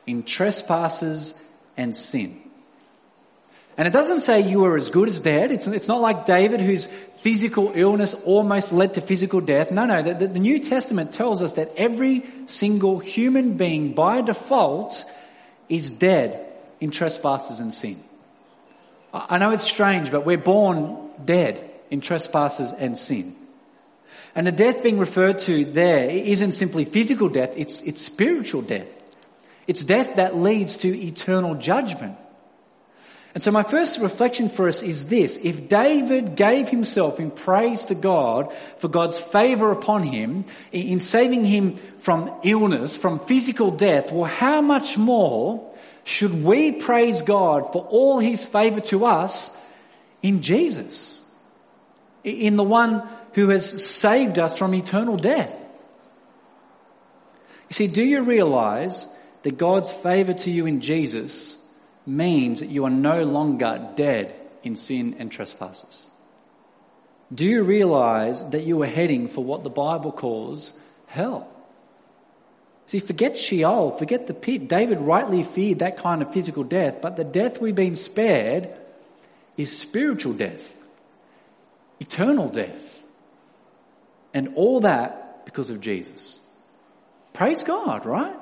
in 0.06 0.22
trespasses 0.22 1.34
and 1.76 1.94
sin. 1.94 2.40
And 3.80 3.86
it 3.86 3.94
doesn't 3.94 4.20
say 4.20 4.42
you 4.42 4.60
were 4.60 4.76
as 4.76 4.90
good 4.90 5.08
as 5.08 5.20
dead. 5.20 5.50
It's, 5.50 5.66
it's 5.66 5.88
not 5.88 6.02
like 6.02 6.26
David 6.26 6.60
whose 6.60 6.86
physical 7.20 7.72
illness 7.74 8.12
almost 8.12 8.72
led 8.72 8.92
to 8.92 9.00
physical 9.00 9.40
death. 9.40 9.70
No, 9.70 9.86
no. 9.86 10.02
The, 10.02 10.26
the 10.26 10.38
New 10.38 10.58
Testament 10.58 11.14
tells 11.14 11.40
us 11.40 11.54
that 11.54 11.72
every 11.78 12.26
single 12.44 12.98
human 12.98 13.56
being 13.56 13.94
by 13.94 14.20
default 14.20 15.02
is 15.70 15.90
dead 15.90 16.46
in 16.78 16.90
trespasses 16.90 17.58
and 17.58 17.72
sin. 17.72 18.04
I 19.14 19.38
know 19.38 19.52
it's 19.52 19.64
strange, 19.64 20.10
but 20.10 20.26
we're 20.26 20.36
born 20.36 21.08
dead 21.24 21.70
in 21.88 22.02
trespasses 22.02 22.72
and 22.72 22.98
sin. 22.98 23.34
And 24.34 24.46
the 24.46 24.52
death 24.52 24.82
being 24.82 24.98
referred 24.98 25.38
to 25.38 25.64
there 25.64 26.10
isn't 26.10 26.52
simply 26.52 26.84
physical 26.84 27.30
death, 27.30 27.54
it's, 27.56 27.80
it's 27.80 28.02
spiritual 28.02 28.60
death. 28.60 28.88
It's 29.66 29.82
death 29.82 30.16
that 30.16 30.36
leads 30.36 30.76
to 30.76 30.88
eternal 30.94 31.54
judgment. 31.54 32.18
And 33.32 33.42
so 33.42 33.52
my 33.52 33.62
first 33.62 34.00
reflection 34.00 34.48
for 34.48 34.66
us 34.66 34.82
is 34.82 35.06
this. 35.06 35.38
If 35.42 35.68
David 35.68 36.34
gave 36.34 36.68
himself 36.68 37.20
in 37.20 37.30
praise 37.30 37.84
to 37.86 37.94
God 37.94 38.52
for 38.78 38.88
God's 38.88 39.18
favor 39.18 39.70
upon 39.70 40.02
him, 40.02 40.44
in 40.72 40.98
saving 40.98 41.44
him 41.44 41.76
from 42.00 42.32
illness, 42.42 42.96
from 42.96 43.20
physical 43.20 43.70
death, 43.70 44.10
well, 44.10 44.24
how 44.24 44.60
much 44.60 44.98
more 44.98 45.72
should 46.02 46.42
we 46.42 46.72
praise 46.72 47.22
God 47.22 47.72
for 47.72 47.84
all 47.84 48.18
his 48.18 48.44
favor 48.44 48.80
to 48.80 49.06
us 49.06 49.56
in 50.22 50.42
Jesus? 50.42 51.22
In 52.24 52.56
the 52.56 52.64
one 52.64 53.08
who 53.34 53.50
has 53.50 53.84
saved 53.84 54.40
us 54.40 54.58
from 54.58 54.74
eternal 54.74 55.16
death. 55.16 55.56
You 57.68 57.74
see, 57.74 57.86
do 57.86 58.02
you 58.02 58.22
realize 58.22 59.06
that 59.42 59.56
God's 59.56 59.90
favor 59.90 60.32
to 60.32 60.50
you 60.50 60.66
in 60.66 60.80
Jesus 60.80 61.56
means 62.06 62.60
that 62.60 62.70
you 62.70 62.84
are 62.84 62.90
no 62.90 63.24
longer 63.24 63.90
dead 63.94 64.34
in 64.62 64.76
sin 64.76 65.16
and 65.18 65.30
trespasses? 65.30 66.08
Do 67.32 67.46
you 67.46 67.62
realize 67.62 68.44
that 68.50 68.64
you 68.64 68.82
are 68.82 68.86
heading 68.86 69.28
for 69.28 69.44
what 69.44 69.62
the 69.62 69.70
Bible 69.70 70.10
calls 70.12 70.72
hell? 71.06 71.48
See, 72.86 72.98
forget 72.98 73.38
Sheol, 73.38 73.96
forget 73.96 74.26
the 74.26 74.34
pit. 74.34 74.66
David 74.66 74.98
rightly 74.98 75.44
feared 75.44 75.78
that 75.78 75.98
kind 75.98 76.22
of 76.22 76.32
physical 76.32 76.64
death, 76.64 76.96
but 77.00 77.16
the 77.16 77.22
death 77.22 77.60
we've 77.60 77.74
been 77.74 77.94
spared 77.94 78.68
is 79.56 79.76
spiritual 79.76 80.32
death, 80.32 80.76
eternal 82.00 82.48
death. 82.48 82.98
And 84.34 84.54
all 84.56 84.80
that 84.80 85.44
because 85.44 85.70
of 85.70 85.80
Jesus. 85.80 86.40
Praise 87.32 87.62
God, 87.62 88.06
right? 88.06 88.39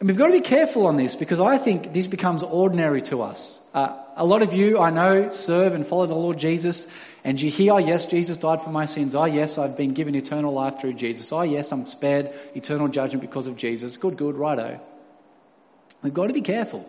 And 0.00 0.08
we've 0.08 0.16
got 0.16 0.26
to 0.26 0.32
be 0.32 0.40
careful 0.40 0.86
on 0.86 0.96
this 0.96 1.14
because 1.14 1.40
I 1.40 1.58
think 1.58 1.92
this 1.92 2.06
becomes 2.06 2.42
ordinary 2.42 3.02
to 3.02 3.22
us. 3.22 3.60
Uh, 3.72 3.96
a 4.16 4.24
lot 4.24 4.42
of 4.42 4.54
you, 4.54 4.80
I 4.80 4.90
know, 4.90 5.30
serve 5.30 5.74
and 5.74 5.86
follow 5.86 6.06
the 6.06 6.14
Lord 6.14 6.38
Jesus 6.38 6.88
and 7.22 7.40
you 7.40 7.50
hear, 7.50 7.74
oh 7.74 7.78
yes, 7.78 8.06
Jesus 8.06 8.36
died 8.36 8.62
for 8.62 8.70
my 8.70 8.86
sins. 8.86 9.14
Oh 9.14 9.26
yes, 9.26 9.58
I've 9.58 9.76
been 9.76 9.92
given 9.92 10.14
eternal 10.14 10.52
life 10.52 10.80
through 10.80 10.94
Jesus. 10.94 11.32
Oh 11.32 11.42
yes, 11.42 11.70
I'm 11.70 11.86
spared 11.86 12.32
eternal 12.54 12.88
judgment 12.88 13.20
because 13.20 13.46
of 13.46 13.56
Jesus. 13.56 13.96
Good, 13.96 14.16
good, 14.16 14.36
righto. 14.36 14.80
We've 16.02 16.14
got 16.14 16.28
to 16.28 16.32
be 16.32 16.40
careful 16.40 16.88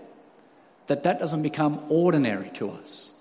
that 0.87 1.03
that 1.03 1.19
doesn't 1.19 1.41
become 1.41 1.83
ordinary 1.89 2.49
to 2.51 2.71
us. 2.71 3.11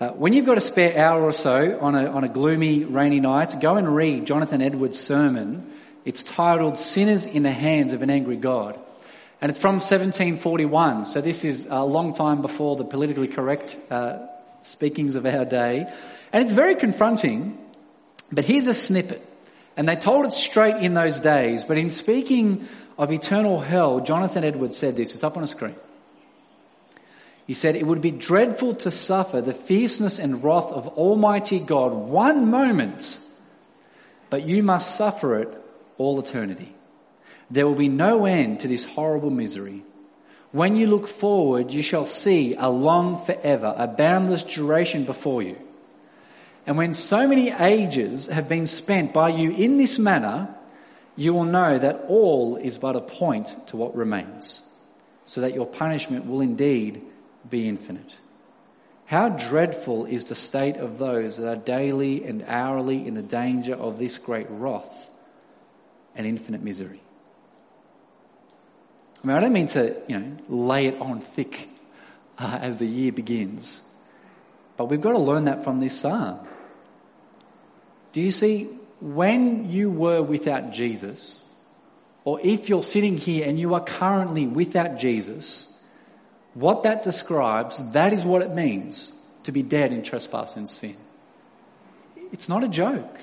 Uh, 0.00 0.08
when 0.12 0.32
you've 0.32 0.46
got 0.46 0.56
a 0.56 0.62
spare 0.62 0.96
hour 0.96 1.22
or 1.22 1.32
so 1.32 1.78
on 1.80 1.94
a, 1.94 2.06
on 2.06 2.24
a 2.24 2.28
gloomy, 2.28 2.84
rainy 2.84 3.20
night, 3.20 3.60
go 3.60 3.76
and 3.76 3.94
read 3.94 4.24
Jonathan 4.24 4.62
Edwards' 4.62 4.98
sermon. 4.98 5.70
It's 6.04 6.22
titled 6.22 6.78
Sinners 6.78 7.26
in 7.26 7.42
the 7.42 7.52
Hands 7.52 7.92
of 7.92 8.02
an 8.02 8.10
Angry 8.10 8.36
God. 8.36 8.78
And 9.40 9.50
it's 9.50 9.58
from 9.58 9.76
1741. 9.76 11.06
So 11.06 11.20
this 11.20 11.44
is 11.44 11.66
a 11.68 11.84
long 11.84 12.12
time 12.12 12.42
before 12.42 12.76
the 12.76 12.84
politically 12.84 13.28
correct 13.28 13.76
uh, 13.90 14.26
speakings 14.62 15.14
of 15.14 15.26
our 15.26 15.44
day. 15.44 15.92
And 16.32 16.44
it's 16.44 16.52
very 16.52 16.74
confronting, 16.74 17.58
but 18.30 18.44
here's 18.44 18.66
a 18.66 18.74
snippet. 18.74 19.26
And 19.76 19.88
they 19.88 19.96
told 19.96 20.26
it 20.26 20.32
straight 20.32 20.76
in 20.76 20.94
those 20.94 21.18
days, 21.18 21.64
but 21.64 21.78
in 21.78 21.90
speaking 21.90 22.68
of 22.98 23.12
eternal 23.12 23.60
hell, 23.60 24.00
Jonathan 24.00 24.44
Edwards 24.44 24.76
said 24.76 24.96
this, 24.96 25.12
it's 25.12 25.24
up 25.24 25.36
on 25.36 25.42
a 25.42 25.46
screen. 25.46 25.76
He 27.46 27.54
said, 27.54 27.76
it 27.76 27.86
would 27.86 28.00
be 28.00 28.10
dreadful 28.10 28.74
to 28.76 28.90
suffer 28.90 29.40
the 29.40 29.54
fierceness 29.54 30.18
and 30.18 30.44
wrath 30.44 30.66
of 30.66 30.86
Almighty 30.88 31.58
God 31.58 31.92
one 31.92 32.50
moment, 32.50 33.18
but 34.28 34.46
you 34.46 34.62
must 34.62 34.96
suffer 34.96 35.40
it 35.40 35.59
all 36.00 36.18
eternity. 36.18 36.74
There 37.50 37.66
will 37.66 37.74
be 37.74 37.88
no 37.88 38.24
end 38.24 38.60
to 38.60 38.68
this 38.68 38.84
horrible 38.84 39.30
misery. 39.30 39.84
When 40.50 40.74
you 40.74 40.86
look 40.86 41.06
forward, 41.06 41.72
you 41.72 41.82
shall 41.82 42.06
see 42.06 42.54
a 42.56 42.70
long 42.70 43.22
forever, 43.24 43.74
a 43.76 43.86
boundless 43.86 44.42
duration 44.42 45.04
before 45.04 45.42
you. 45.42 45.58
And 46.66 46.78
when 46.78 46.94
so 46.94 47.28
many 47.28 47.50
ages 47.50 48.28
have 48.28 48.48
been 48.48 48.66
spent 48.66 49.12
by 49.12 49.28
you 49.28 49.50
in 49.50 49.76
this 49.76 49.98
manner, 49.98 50.54
you 51.16 51.34
will 51.34 51.44
know 51.44 51.78
that 51.78 52.04
all 52.08 52.56
is 52.56 52.78
but 52.78 52.96
a 52.96 53.00
point 53.00 53.54
to 53.68 53.76
what 53.76 53.94
remains. 53.94 54.62
so 55.26 55.42
that 55.42 55.54
your 55.54 55.66
punishment 55.66 56.26
will 56.26 56.40
indeed 56.40 57.00
be 57.48 57.68
infinite. 57.68 58.16
How 59.06 59.28
dreadful 59.28 60.06
is 60.06 60.24
the 60.24 60.34
state 60.34 60.76
of 60.76 60.98
those 60.98 61.36
that 61.36 61.46
are 61.46 61.54
daily 61.54 62.24
and 62.24 62.42
hourly 62.48 63.06
in 63.06 63.14
the 63.14 63.22
danger 63.22 63.74
of 63.74 63.98
this 63.98 64.18
great 64.18 64.48
wrath 64.50 65.08
and 66.14 66.26
infinite 66.26 66.62
misery. 66.62 67.00
I 69.22 69.26
mean, 69.26 69.36
I 69.36 69.40
don't 69.40 69.52
mean 69.52 69.66
to, 69.68 69.96
you 70.08 70.18
know, 70.18 70.36
lay 70.48 70.86
it 70.86 71.00
on 71.00 71.20
thick 71.20 71.68
uh, 72.38 72.58
as 72.60 72.78
the 72.78 72.86
year 72.86 73.12
begins, 73.12 73.82
but 74.76 74.86
we've 74.86 75.00
got 75.00 75.12
to 75.12 75.18
learn 75.18 75.44
that 75.44 75.62
from 75.62 75.80
this 75.80 75.98
psalm. 75.98 76.46
Do 78.12 78.20
you 78.20 78.30
see, 78.30 78.64
when 79.00 79.70
you 79.70 79.90
were 79.90 80.22
without 80.22 80.72
Jesus, 80.72 81.44
or 82.24 82.40
if 82.40 82.68
you're 82.68 82.82
sitting 82.82 83.16
here 83.16 83.46
and 83.46 83.58
you 83.58 83.74
are 83.74 83.84
currently 83.84 84.46
without 84.46 84.98
Jesus, 84.98 85.72
what 86.54 86.82
that 86.82 87.02
describes, 87.02 87.78
that 87.92 88.12
is 88.12 88.22
what 88.24 88.42
it 88.42 88.50
means 88.50 89.12
to 89.44 89.52
be 89.52 89.62
dead 89.62 89.92
in 89.92 90.02
trespass 90.02 90.56
and 90.56 90.68
sin. 90.68 90.96
It's 92.32 92.48
not 92.48 92.64
a 92.64 92.68
joke. 92.68 93.18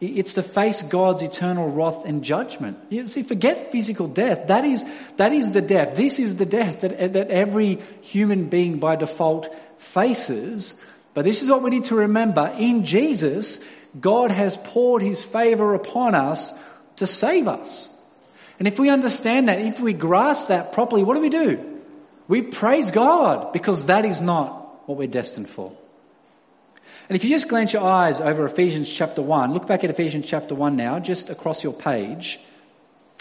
It's 0.00 0.32
to 0.34 0.42
face 0.42 0.80
God's 0.80 1.22
eternal 1.22 1.68
wrath 1.68 2.06
and 2.06 2.24
judgment. 2.24 2.78
You 2.88 3.06
see, 3.06 3.22
forget 3.22 3.70
physical 3.70 4.08
death. 4.08 4.48
That 4.48 4.64
is, 4.64 4.82
that 5.18 5.32
is 5.32 5.50
the 5.50 5.60
death. 5.60 5.94
This 5.94 6.18
is 6.18 6.36
the 6.36 6.46
death 6.46 6.80
that, 6.80 7.12
that 7.12 7.30
every 7.30 7.80
human 8.00 8.48
being 8.48 8.78
by 8.78 8.96
default 8.96 9.54
faces. 9.76 10.74
But 11.12 11.24
this 11.24 11.42
is 11.42 11.50
what 11.50 11.62
we 11.62 11.68
need 11.68 11.84
to 11.86 11.96
remember. 11.96 12.46
In 12.56 12.86
Jesus, 12.86 13.58
God 13.98 14.30
has 14.30 14.56
poured 14.56 15.02
his 15.02 15.22
favor 15.22 15.74
upon 15.74 16.14
us 16.14 16.50
to 16.96 17.06
save 17.06 17.46
us. 17.46 17.88
And 18.58 18.66
if 18.66 18.78
we 18.78 18.88
understand 18.88 19.48
that, 19.48 19.60
if 19.60 19.80
we 19.80 19.92
grasp 19.92 20.48
that 20.48 20.72
properly, 20.72 21.02
what 21.02 21.14
do 21.14 21.20
we 21.20 21.30
do? 21.30 21.80
We 22.28 22.42
praise 22.42 22.90
God 22.90 23.52
because 23.52 23.86
that 23.86 24.04
is 24.04 24.20
not 24.20 24.88
what 24.88 24.96
we're 24.96 25.08
destined 25.08 25.50
for. 25.50 25.72
And 27.08 27.16
if 27.16 27.24
you 27.24 27.30
just 27.30 27.48
glance 27.48 27.72
your 27.72 27.82
eyes 27.82 28.20
over 28.20 28.44
Ephesians 28.46 28.88
chapter 28.88 29.20
1, 29.20 29.52
look 29.52 29.66
back 29.66 29.82
at 29.82 29.90
Ephesians 29.90 30.26
chapter 30.26 30.54
1 30.54 30.76
now, 30.76 30.98
just 31.00 31.28
across 31.28 31.64
your 31.64 31.72
page. 31.72 32.38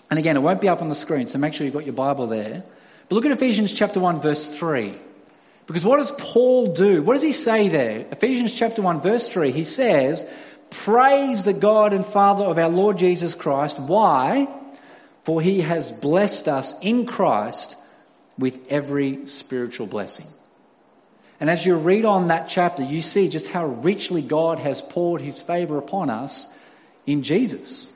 And 0.10 0.20
again, 0.20 0.38
it 0.38 0.42
won't 0.42 0.62
be 0.62 0.70
up 0.70 0.82
on 0.82 0.90
the 0.90 0.96
screen, 0.96 1.28
so 1.28 1.38
make 1.38 1.54
sure 1.54 1.66
you've 1.66 1.74
got 1.74 1.86
your 1.86 1.94
Bible 1.94 2.28
there. 2.28 2.64
But 3.08 3.16
look 3.16 3.26
at 3.26 3.32
Ephesians 3.32 3.74
chapter 3.74 4.00
1 4.00 4.22
verse 4.22 4.48
3. 4.48 4.96
Because 5.66 5.86
what 5.86 5.98
does 5.98 6.12
Paul 6.12 6.74
do? 6.74 7.02
What 7.04 7.14
does 7.14 7.22
he 7.22 7.32
say 7.32 7.68
there? 7.70 8.06
Ephesians 8.12 8.54
chapter 8.54 8.82
1 8.82 9.02
verse 9.02 9.28
3, 9.28 9.52
he 9.52 9.64
says, 9.64 10.26
Praise 10.70 11.44
the 11.44 11.54
God 11.54 11.94
and 11.94 12.06
Father 12.06 12.44
of 12.44 12.58
our 12.58 12.70
Lord 12.70 12.98
Jesus 12.98 13.34
Christ. 13.34 13.80
Why? 13.80 14.48
For 15.24 15.42
he 15.42 15.62
has 15.62 15.92
blessed 15.92 16.48
us 16.48 16.76
in 16.82 17.06
Christ 17.06 17.76
with 18.38 18.68
every 18.70 19.26
spiritual 19.28 19.88
blessing. 19.88 20.28
And 21.40 21.50
as 21.50 21.66
you 21.66 21.76
read 21.76 22.06
on 22.06 22.28
that 22.28 22.50
chapter, 22.50 22.84
you 22.84 23.02
see 23.02 23.30
just 23.30 23.48
how 23.48 23.66
richly 23.66 24.22
God 24.22 24.60
has 24.60 24.82
poured 24.82 25.22
his 25.22 25.42
favor 25.42 25.78
upon 25.78 26.10
us 26.10 26.50
in 27.06 27.24
Jesus. 27.24 27.92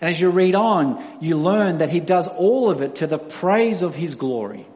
And 0.00 0.10
as 0.10 0.20
you 0.20 0.30
read 0.30 0.54
on, 0.54 1.04
you 1.20 1.36
learn 1.36 1.78
that 1.78 1.90
he 1.90 2.00
does 2.00 2.26
all 2.26 2.70
of 2.70 2.82
it 2.82 2.96
to 2.96 3.06
the 3.06 3.18
praise 3.18 3.82
of 3.82 3.94
his 3.94 4.14
glory. 4.14 4.66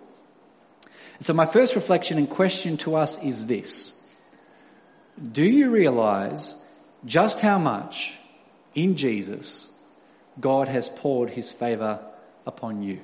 And 1.17 1.27
so 1.27 1.33
my 1.33 1.47
first 1.47 1.75
reflection 1.75 2.19
and 2.19 2.29
question 2.29 2.77
to 2.79 2.95
us 2.95 3.23
is 3.23 3.47
this. 3.47 4.01
Do 5.21 5.45
you 5.45 5.71
realize 5.71 6.57
just 7.05 7.41
how 7.41 7.59
much 7.59 8.15
in 8.75 8.97
Jesus 8.97 9.69
God 10.41 10.69
has 10.69 10.89
poured 10.89 11.31
his 11.31 11.51
favor 11.51 12.01
upon 12.47 12.83
you? 12.83 13.01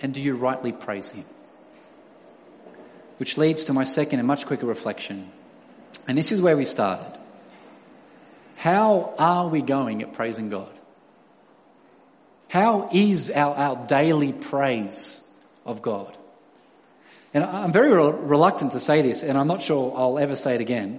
And 0.00 0.12
do 0.12 0.20
you 0.20 0.34
rightly 0.34 0.72
praise 0.72 1.08
him? 1.10 1.24
Which 3.22 3.38
leads 3.38 3.66
to 3.66 3.72
my 3.72 3.84
second 3.84 4.18
and 4.18 4.26
much 4.26 4.46
quicker 4.46 4.66
reflection. 4.66 5.30
And 6.08 6.18
this 6.18 6.32
is 6.32 6.40
where 6.40 6.56
we 6.56 6.64
started. 6.64 7.16
How 8.56 9.14
are 9.16 9.46
we 9.46 9.62
going 9.62 10.02
at 10.02 10.12
praising 10.12 10.50
God? 10.50 10.72
How 12.48 12.88
is 12.92 13.30
our, 13.30 13.54
our 13.54 13.86
daily 13.86 14.32
praise 14.32 15.20
of 15.64 15.82
God? 15.82 16.16
And 17.32 17.44
I'm 17.44 17.70
very 17.70 17.94
re- 17.94 18.10
reluctant 18.10 18.72
to 18.72 18.80
say 18.80 19.02
this, 19.02 19.22
and 19.22 19.38
I'm 19.38 19.46
not 19.46 19.62
sure 19.62 19.94
I'll 19.96 20.18
ever 20.18 20.34
say 20.34 20.56
it 20.56 20.60
again, 20.60 20.98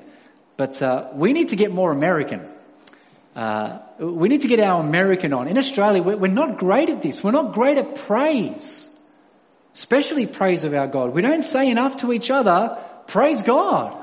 but 0.56 0.82
uh, 0.82 1.10
we 1.16 1.34
need 1.34 1.50
to 1.50 1.58
get 1.58 1.74
more 1.74 1.92
American. 1.92 2.48
Uh, 3.36 3.80
we 4.00 4.30
need 4.30 4.44
to 4.44 4.48
get 4.48 4.62
our 4.62 4.82
American 4.82 5.34
on. 5.34 5.50
In 5.50 5.58
Australia, 5.58 6.02
we're, 6.02 6.16
we're 6.16 6.28
not 6.28 6.58
great 6.58 6.90
at 6.90 7.02
this. 7.02 7.22
We're 7.22 7.32
not 7.32 7.54
great 7.54 7.78
at 7.78 7.96
praise 7.96 8.93
especially 9.74 10.28
praise 10.28 10.64
of 10.64 10.74
our 10.74 10.88
God. 10.88 11.14
We 11.14 11.22
don't 11.22 11.44
say 11.44 11.70
enough 11.70 11.98
to 11.98 12.14
each 12.14 12.30
other, 12.30 12.78
praise 13.08 13.42
God. 13.42 14.00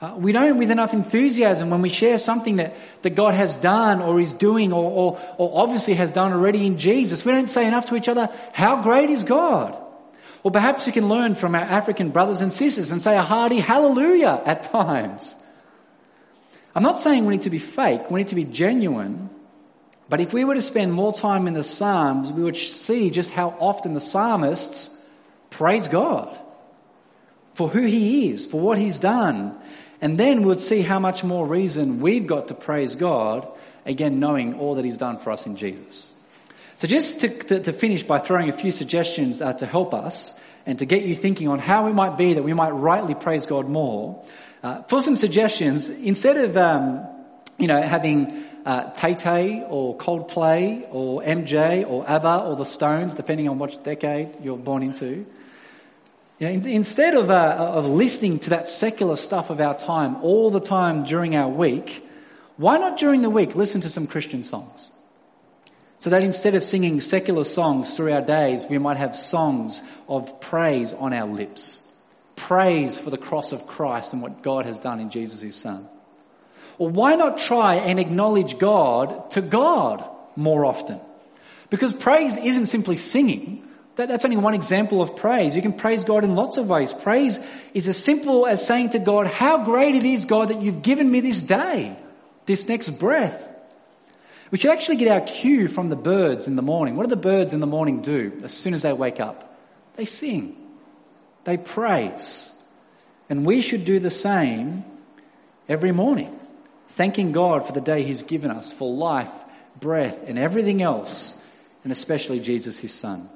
Uh, 0.00 0.14
we 0.16 0.30
don't 0.30 0.58
with 0.58 0.70
enough 0.70 0.92
enthusiasm 0.92 1.70
when 1.70 1.82
we 1.82 1.88
share 1.88 2.18
something 2.18 2.56
that, 2.56 2.76
that 3.02 3.16
God 3.16 3.34
has 3.34 3.56
done 3.56 4.00
or 4.00 4.20
is 4.20 4.32
doing 4.32 4.72
or, 4.72 4.84
or, 4.84 5.20
or 5.38 5.62
obviously 5.62 5.94
has 5.94 6.12
done 6.12 6.32
already 6.32 6.66
in 6.66 6.78
Jesus. 6.78 7.24
We 7.24 7.32
don't 7.32 7.48
say 7.48 7.66
enough 7.66 7.86
to 7.86 7.96
each 7.96 8.08
other, 8.08 8.30
how 8.52 8.82
great 8.82 9.10
is 9.10 9.24
God? 9.24 9.76
Or 10.44 10.52
perhaps 10.52 10.86
we 10.86 10.92
can 10.92 11.08
learn 11.08 11.34
from 11.34 11.56
our 11.56 11.62
African 11.62 12.10
brothers 12.10 12.42
and 12.42 12.52
sisters 12.52 12.92
and 12.92 13.02
say 13.02 13.16
a 13.16 13.22
hearty 13.22 13.58
hallelujah 13.58 14.40
at 14.44 14.62
times. 14.64 15.34
I'm 16.76 16.84
not 16.84 16.98
saying 16.98 17.26
we 17.26 17.34
need 17.34 17.42
to 17.42 17.50
be 17.50 17.58
fake, 17.58 18.08
we 18.08 18.20
need 18.20 18.28
to 18.28 18.36
be 18.36 18.44
genuine. 18.44 19.27
But 20.08 20.20
if 20.20 20.32
we 20.32 20.44
were 20.44 20.54
to 20.54 20.60
spend 20.60 20.92
more 20.92 21.12
time 21.12 21.46
in 21.46 21.54
the 21.54 21.64
Psalms, 21.64 22.32
we 22.32 22.42
would 22.42 22.56
see 22.56 23.10
just 23.10 23.30
how 23.30 23.54
often 23.58 23.94
the 23.94 24.00
psalmists 24.00 24.90
praise 25.50 25.88
God 25.88 26.38
for 27.54 27.68
who 27.68 27.82
He 27.82 28.30
is, 28.30 28.46
for 28.46 28.60
what 28.60 28.78
He's 28.78 28.98
done. 28.98 29.58
And 30.00 30.16
then 30.16 30.42
we'd 30.42 30.60
see 30.60 30.80
how 30.80 30.98
much 30.98 31.24
more 31.24 31.46
reason 31.46 32.00
we've 32.00 32.26
got 32.26 32.48
to 32.48 32.54
praise 32.54 32.94
God, 32.94 33.48
again, 33.84 34.20
knowing 34.20 34.54
all 34.54 34.76
that 34.76 34.84
He's 34.84 34.96
done 34.96 35.18
for 35.18 35.30
us 35.30 35.44
in 35.44 35.56
Jesus. 35.56 36.12
So 36.78 36.86
just 36.86 37.20
to, 37.20 37.28
to, 37.28 37.60
to 37.60 37.72
finish 37.72 38.04
by 38.04 38.20
throwing 38.20 38.48
a 38.48 38.52
few 38.52 38.70
suggestions 38.70 39.42
uh, 39.42 39.52
to 39.54 39.66
help 39.66 39.92
us 39.92 40.40
and 40.64 40.78
to 40.78 40.86
get 40.86 41.02
you 41.02 41.14
thinking 41.14 41.48
on 41.48 41.58
how 41.58 41.88
it 41.88 41.92
might 41.92 42.16
be 42.16 42.34
that 42.34 42.44
we 42.44 42.54
might 42.54 42.70
rightly 42.70 43.16
praise 43.16 43.46
God 43.46 43.68
more. 43.68 44.24
Uh, 44.62 44.82
for 44.84 45.02
some 45.02 45.16
suggestions, 45.16 45.88
instead 45.88 46.36
of, 46.36 46.56
um, 46.56 47.04
you 47.58 47.66
know, 47.66 47.82
having 47.82 48.44
uh, 48.64 48.90
Tay 48.92 49.14
Tay 49.14 49.64
or 49.68 49.96
Coldplay 49.96 50.86
or 50.90 51.22
MJ 51.22 51.88
or 51.88 52.08
ABBA 52.08 52.44
or 52.46 52.56
the 52.56 52.64
Stones, 52.64 53.14
depending 53.14 53.48
on 53.48 53.58
which 53.58 53.82
decade 53.82 54.36
you're 54.42 54.56
born 54.56 54.82
into. 54.82 55.26
You 56.38 56.46
know, 56.46 56.48
in, 56.48 56.66
instead 56.66 57.14
of, 57.14 57.30
uh, 57.30 57.56
of 57.58 57.86
listening 57.86 58.38
to 58.40 58.50
that 58.50 58.68
secular 58.68 59.16
stuff 59.16 59.50
of 59.50 59.60
our 59.60 59.76
time 59.76 60.16
all 60.22 60.50
the 60.50 60.60
time 60.60 61.04
during 61.04 61.34
our 61.34 61.48
week, 61.48 62.06
why 62.56 62.78
not 62.78 62.98
during 62.98 63.22
the 63.22 63.30
week 63.30 63.54
listen 63.54 63.80
to 63.82 63.88
some 63.88 64.06
Christian 64.06 64.44
songs? 64.44 64.90
So 65.98 66.10
that 66.10 66.22
instead 66.22 66.54
of 66.54 66.62
singing 66.62 67.00
secular 67.00 67.42
songs 67.42 67.96
through 67.96 68.12
our 68.12 68.20
days, 68.20 68.64
we 68.70 68.78
might 68.78 68.98
have 68.98 69.16
songs 69.16 69.82
of 70.08 70.40
praise 70.40 70.92
on 70.92 71.12
our 71.12 71.26
lips. 71.26 71.82
Praise 72.36 73.00
for 73.00 73.10
the 73.10 73.18
cross 73.18 73.50
of 73.50 73.66
Christ 73.66 74.12
and 74.12 74.22
what 74.22 74.42
God 74.42 74.64
has 74.64 74.78
done 74.78 75.00
in 75.00 75.10
Jesus, 75.10 75.40
his 75.40 75.56
son. 75.56 75.88
Or 76.78 76.88
why 76.88 77.16
not 77.16 77.38
try 77.38 77.74
and 77.74 77.98
acknowledge 77.98 78.58
God 78.58 79.32
to 79.32 79.42
God 79.42 80.04
more 80.36 80.64
often? 80.64 81.00
Because 81.70 81.92
praise 81.92 82.36
isn't 82.36 82.66
simply 82.66 82.96
singing. 82.96 83.68
That, 83.96 84.08
that's 84.08 84.24
only 84.24 84.36
one 84.36 84.54
example 84.54 85.02
of 85.02 85.16
praise. 85.16 85.56
You 85.56 85.62
can 85.62 85.72
praise 85.72 86.04
God 86.04 86.22
in 86.22 86.36
lots 86.36 86.56
of 86.56 86.68
ways. 86.68 86.92
Praise 86.92 87.38
is 87.74 87.88
as 87.88 88.02
simple 88.02 88.46
as 88.46 88.64
saying 88.64 88.90
to 88.90 89.00
God, 89.00 89.26
how 89.26 89.64
great 89.64 89.96
it 89.96 90.04
is, 90.04 90.24
God, 90.24 90.48
that 90.48 90.62
you've 90.62 90.82
given 90.82 91.10
me 91.10 91.20
this 91.20 91.42
day, 91.42 91.98
this 92.46 92.68
next 92.68 92.90
breath. 92.90 93.44
We 94.52 94.58
should 94.58 94.70
actually 94.70 94.96
get 94.96 95.08
our 95.08 95.20
cue 95.20 95.66
from 95.66 95.88
the 95.88 95.96
birds 95.96 96.46
in 96.46 96.54
the 96.54 96.62
morning. 96.62 96.94
What 96.96 97.02
do 97.02 97.10
the 97.10 97.16
birds 97.16 97.52
in 97.52 97.60
the 97.60 97.66
morning 97.66 98.00
do 98.00 98.40
as 98.44 98.52
soon 98.52 98.72
as 98.72 98.82
they 98.82 98.92
wake 98.92 99.20
up? 99.20 99.58
They 99.96 100.04
sing. 100.04 100.56
They 101.42 101.56
praise. 101.56 102.52
And 103.28 103.44
we 103.44 103.60
should 103.60 103.84
do 103.84 103.98
the 103.98 104.10
same 104.10 104.84
every 105.68 105.92
morning 105.92 106.38
thanking 106.98 107.30
God 107.30 107.64
for 107.64 107.70
the 107.70 107.80
day 107.80 108.02
He's 108.02 108.24
given 108.24 108.50
us, 108.50 108.72
for 108.72 108.92
life, 108.92 109.30
breath, 109.78 110.18
and 110.26 110.36
everything 110.36 110.82
else, 110.82 111.32
and 111.84 111.92
especially 111.92 112.40
Jesus, 112.40 112.76
His 112.76 112.92
Son. 112.92 113.28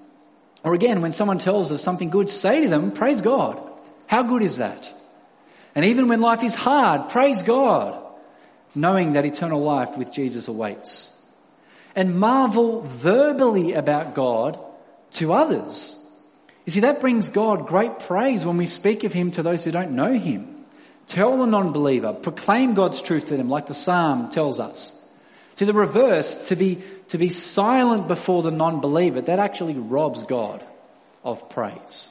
Or 0.65 0.75
again, 0.75 1.01
when 1.01 1.13
someone 1.13 1.39
tells 1.39 1.71
us 1.71 1.81
something 1.81 2.11
good, 2.11 2.29
say 2.29 2.63
to 2.63 2.69
them, 2.69 2.91
praise 2.91 3.21
God. 3.21 3.63
How 4.09 4.25
good 4.25 4.43
is 4.43 4.57
that? 4.57 4.93
And 5.77 5.85
even 5.85 6.09
when 6.09 6.21
life 6.21 6.43
is 6.43 6.57
hard, 6.57 7.11
praise 7.11 7.43
God, 7.43 8.05
knowing 8.75 9.13
that 9.13 9.27
eternal 9.27 9.63
life 9.63 9.97
with 9.97 10.11
Jesus 10.11 10.49
awaits. 10.49 11.17
And 11.95 12.19
marvel 12.19 12.81
verbally 12.83 13.75
about 13.75 14.17
God 14.17 14.59
to 15.13 15.33
others. 15.35 15.97
You 16.67 16.73
see, 16.73 16.81
that 16.81 17.01
brings 17.01 17.29
God 17.29 17.69
great 17.69 18.01
praise 18.01 18.45
when 18.45 18.57
we 18.57 18.67
speak 18.67 19.05
of 19.05 19.13
Him 19.13 19.31
to 19.33 19.45
those 19.45 19.63
who 19.63 19.71
don't 19.71 19.93
know 19.93 20.15
Him. 20.15 20.52
Tell 21.07 21.37
the 21.37 21.47
non-believer, 21.47 22.15
proclaim 22.15 22.75
God's 22.75 23.03
truth 23.03 23.27
to 23.27 23.37
them 23.37 23.51
like 23.51 23.67
the 23.67 23.75
Psalm 23.75 24.31
tells 24.31 24.61
us. 24.61 24.99
To 25.57 25.67
the 25.67 25.75
reverse, 25.75 26.49
to 26.49 26.57
be, 26.57 26.83
to 27.09 27.19
be 27.19 27.29
silent 27.29 28.09
before 28.09 28.43
the 28.43 28.51
non-believer, 28.51 29.21
that 29.23 29.39
actually 29.39 29.75
robs 29.75 30.23
God 30.23 30.65
of 31.23 31.51
praise. 31.51 32.11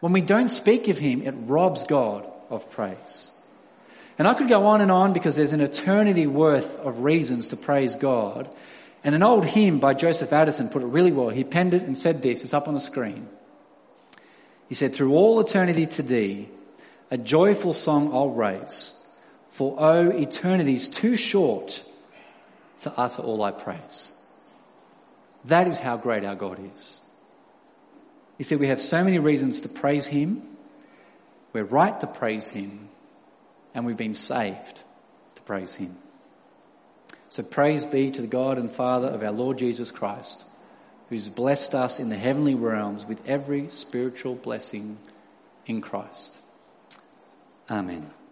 When 0.00 0.12
we 0.12 0.20
don't 0.20 0.48
speak 0.48 0.88
of 0.88 0.98
him, 0.98 1.22
it 1.22 1.32
robs 1.32 1.82
God 1.84 2.26
of 2.50 2.70
praise. 2.70 3.30
And 4.18 4.28
I 4.28 4.34
could 4.34 4.48
go 4.48 4.66
on 4.66 4.80
and 4.80 4.90
on 4.90 5.12
because 5.12 5.36
there's 5.36 5.52
an 5.52 5.60
eternity 5.60 6.26
worth 6.26 6.78
of 6.78 7.00
reasons 7.00 7.48
to 7.48 7.56
praise 7.56 7.96
God. 7.96 8.48
And 9.02 9.14
an 9.14 9.22
old 9.22 9.44
hymn 9.44 9.80
by 9.80 9.94
Joseph 9.94 10.32
Addison 10.32 10.68
put 10.68 10.82
it 10.82 10.86
really 10.86 11.12
well. 11.12 11.28
He 11.28 11.44
penned 11.44 11.74
it 11.74 11.82
and 11.82 11.98
said 11.98 12.22
this, 12.22 12.42
it's 12.42 12.54
up 12.54 12.68
on 12.68 12.74
the 12.74 12.80
screen. 12.80 13.28
He 14.68 14.74
said, 14.74 14.94
through 14.94 15.14
all 15.14 15.40
eternity 15.40 15.86
to 15.86 16.02
thee, 16.02 16.48
a 17.10 17.18
joyful 17.18 17.74
song 17.74 18.12
I'll 18.12 18.30
raise, 18.30 18.92
for 19.50 19.76
oh, 19.78 20.10
eternity's 20.10 20.88
too 20.88 21.16
short 21.16 21.82
to 22.80 22.92
utter 22.96 23.22
all 23.22 23.42
I 23.42 23.50
praise. 23.50 24.12
That 25.46 25.68
is 25.68 25.78
how 25.78 25.96
great 25.96 26.24
our 26.24 26.34
God 26.34 26.58
is. 26.74 27.00
He 28.38 28.44
said 28.44 28.58
we 28.58 28.68
have 28.68 28.80
so 28.80 29.04
many 29.04 29.18
reasons 29.18 29.60
to 29.60 29.68
praise 29.68 30.06
Him. 30.06 30.42
We're 31.52 31.64
right 31.64 31.98
to 32.00 32.06
praise 32.06 32.48
Him 32.48 32.88
and 33.74 33.86
we've 33.86 33.96
been 33.96 34.14
saved 34.14 34.82
to 35.36 35.42
praise 35.42 35.74
Him. 35.74 35.96
So 37.28 37.42
praise 37.42 37.84
be 37.84 38.10
to 38.12 38.20
the 38.20 38.26
God 38.26 38.58
and 38.58 38.70
Father 38.70 39.08
of 39.08 39.22
our 39.22 39.32
Lord 39.32 39.58
Jesus 39.58 39.90
Christ, 39.90 40.44
who's 41.08 41.28
blessed 41.28 41.74
us 41.74 41.98
in 41.98 42.08
the 42.08 42.16
heavenly 42.16 42.54
realms 42.54 43.04
with 43.04 43.18
every 43.26 43.68
spiritual 43.68 44.34
blessing 44.34 44.98
in 45.66 45.80
Christ. 45.80 46.36
Amen. 47.70 48.23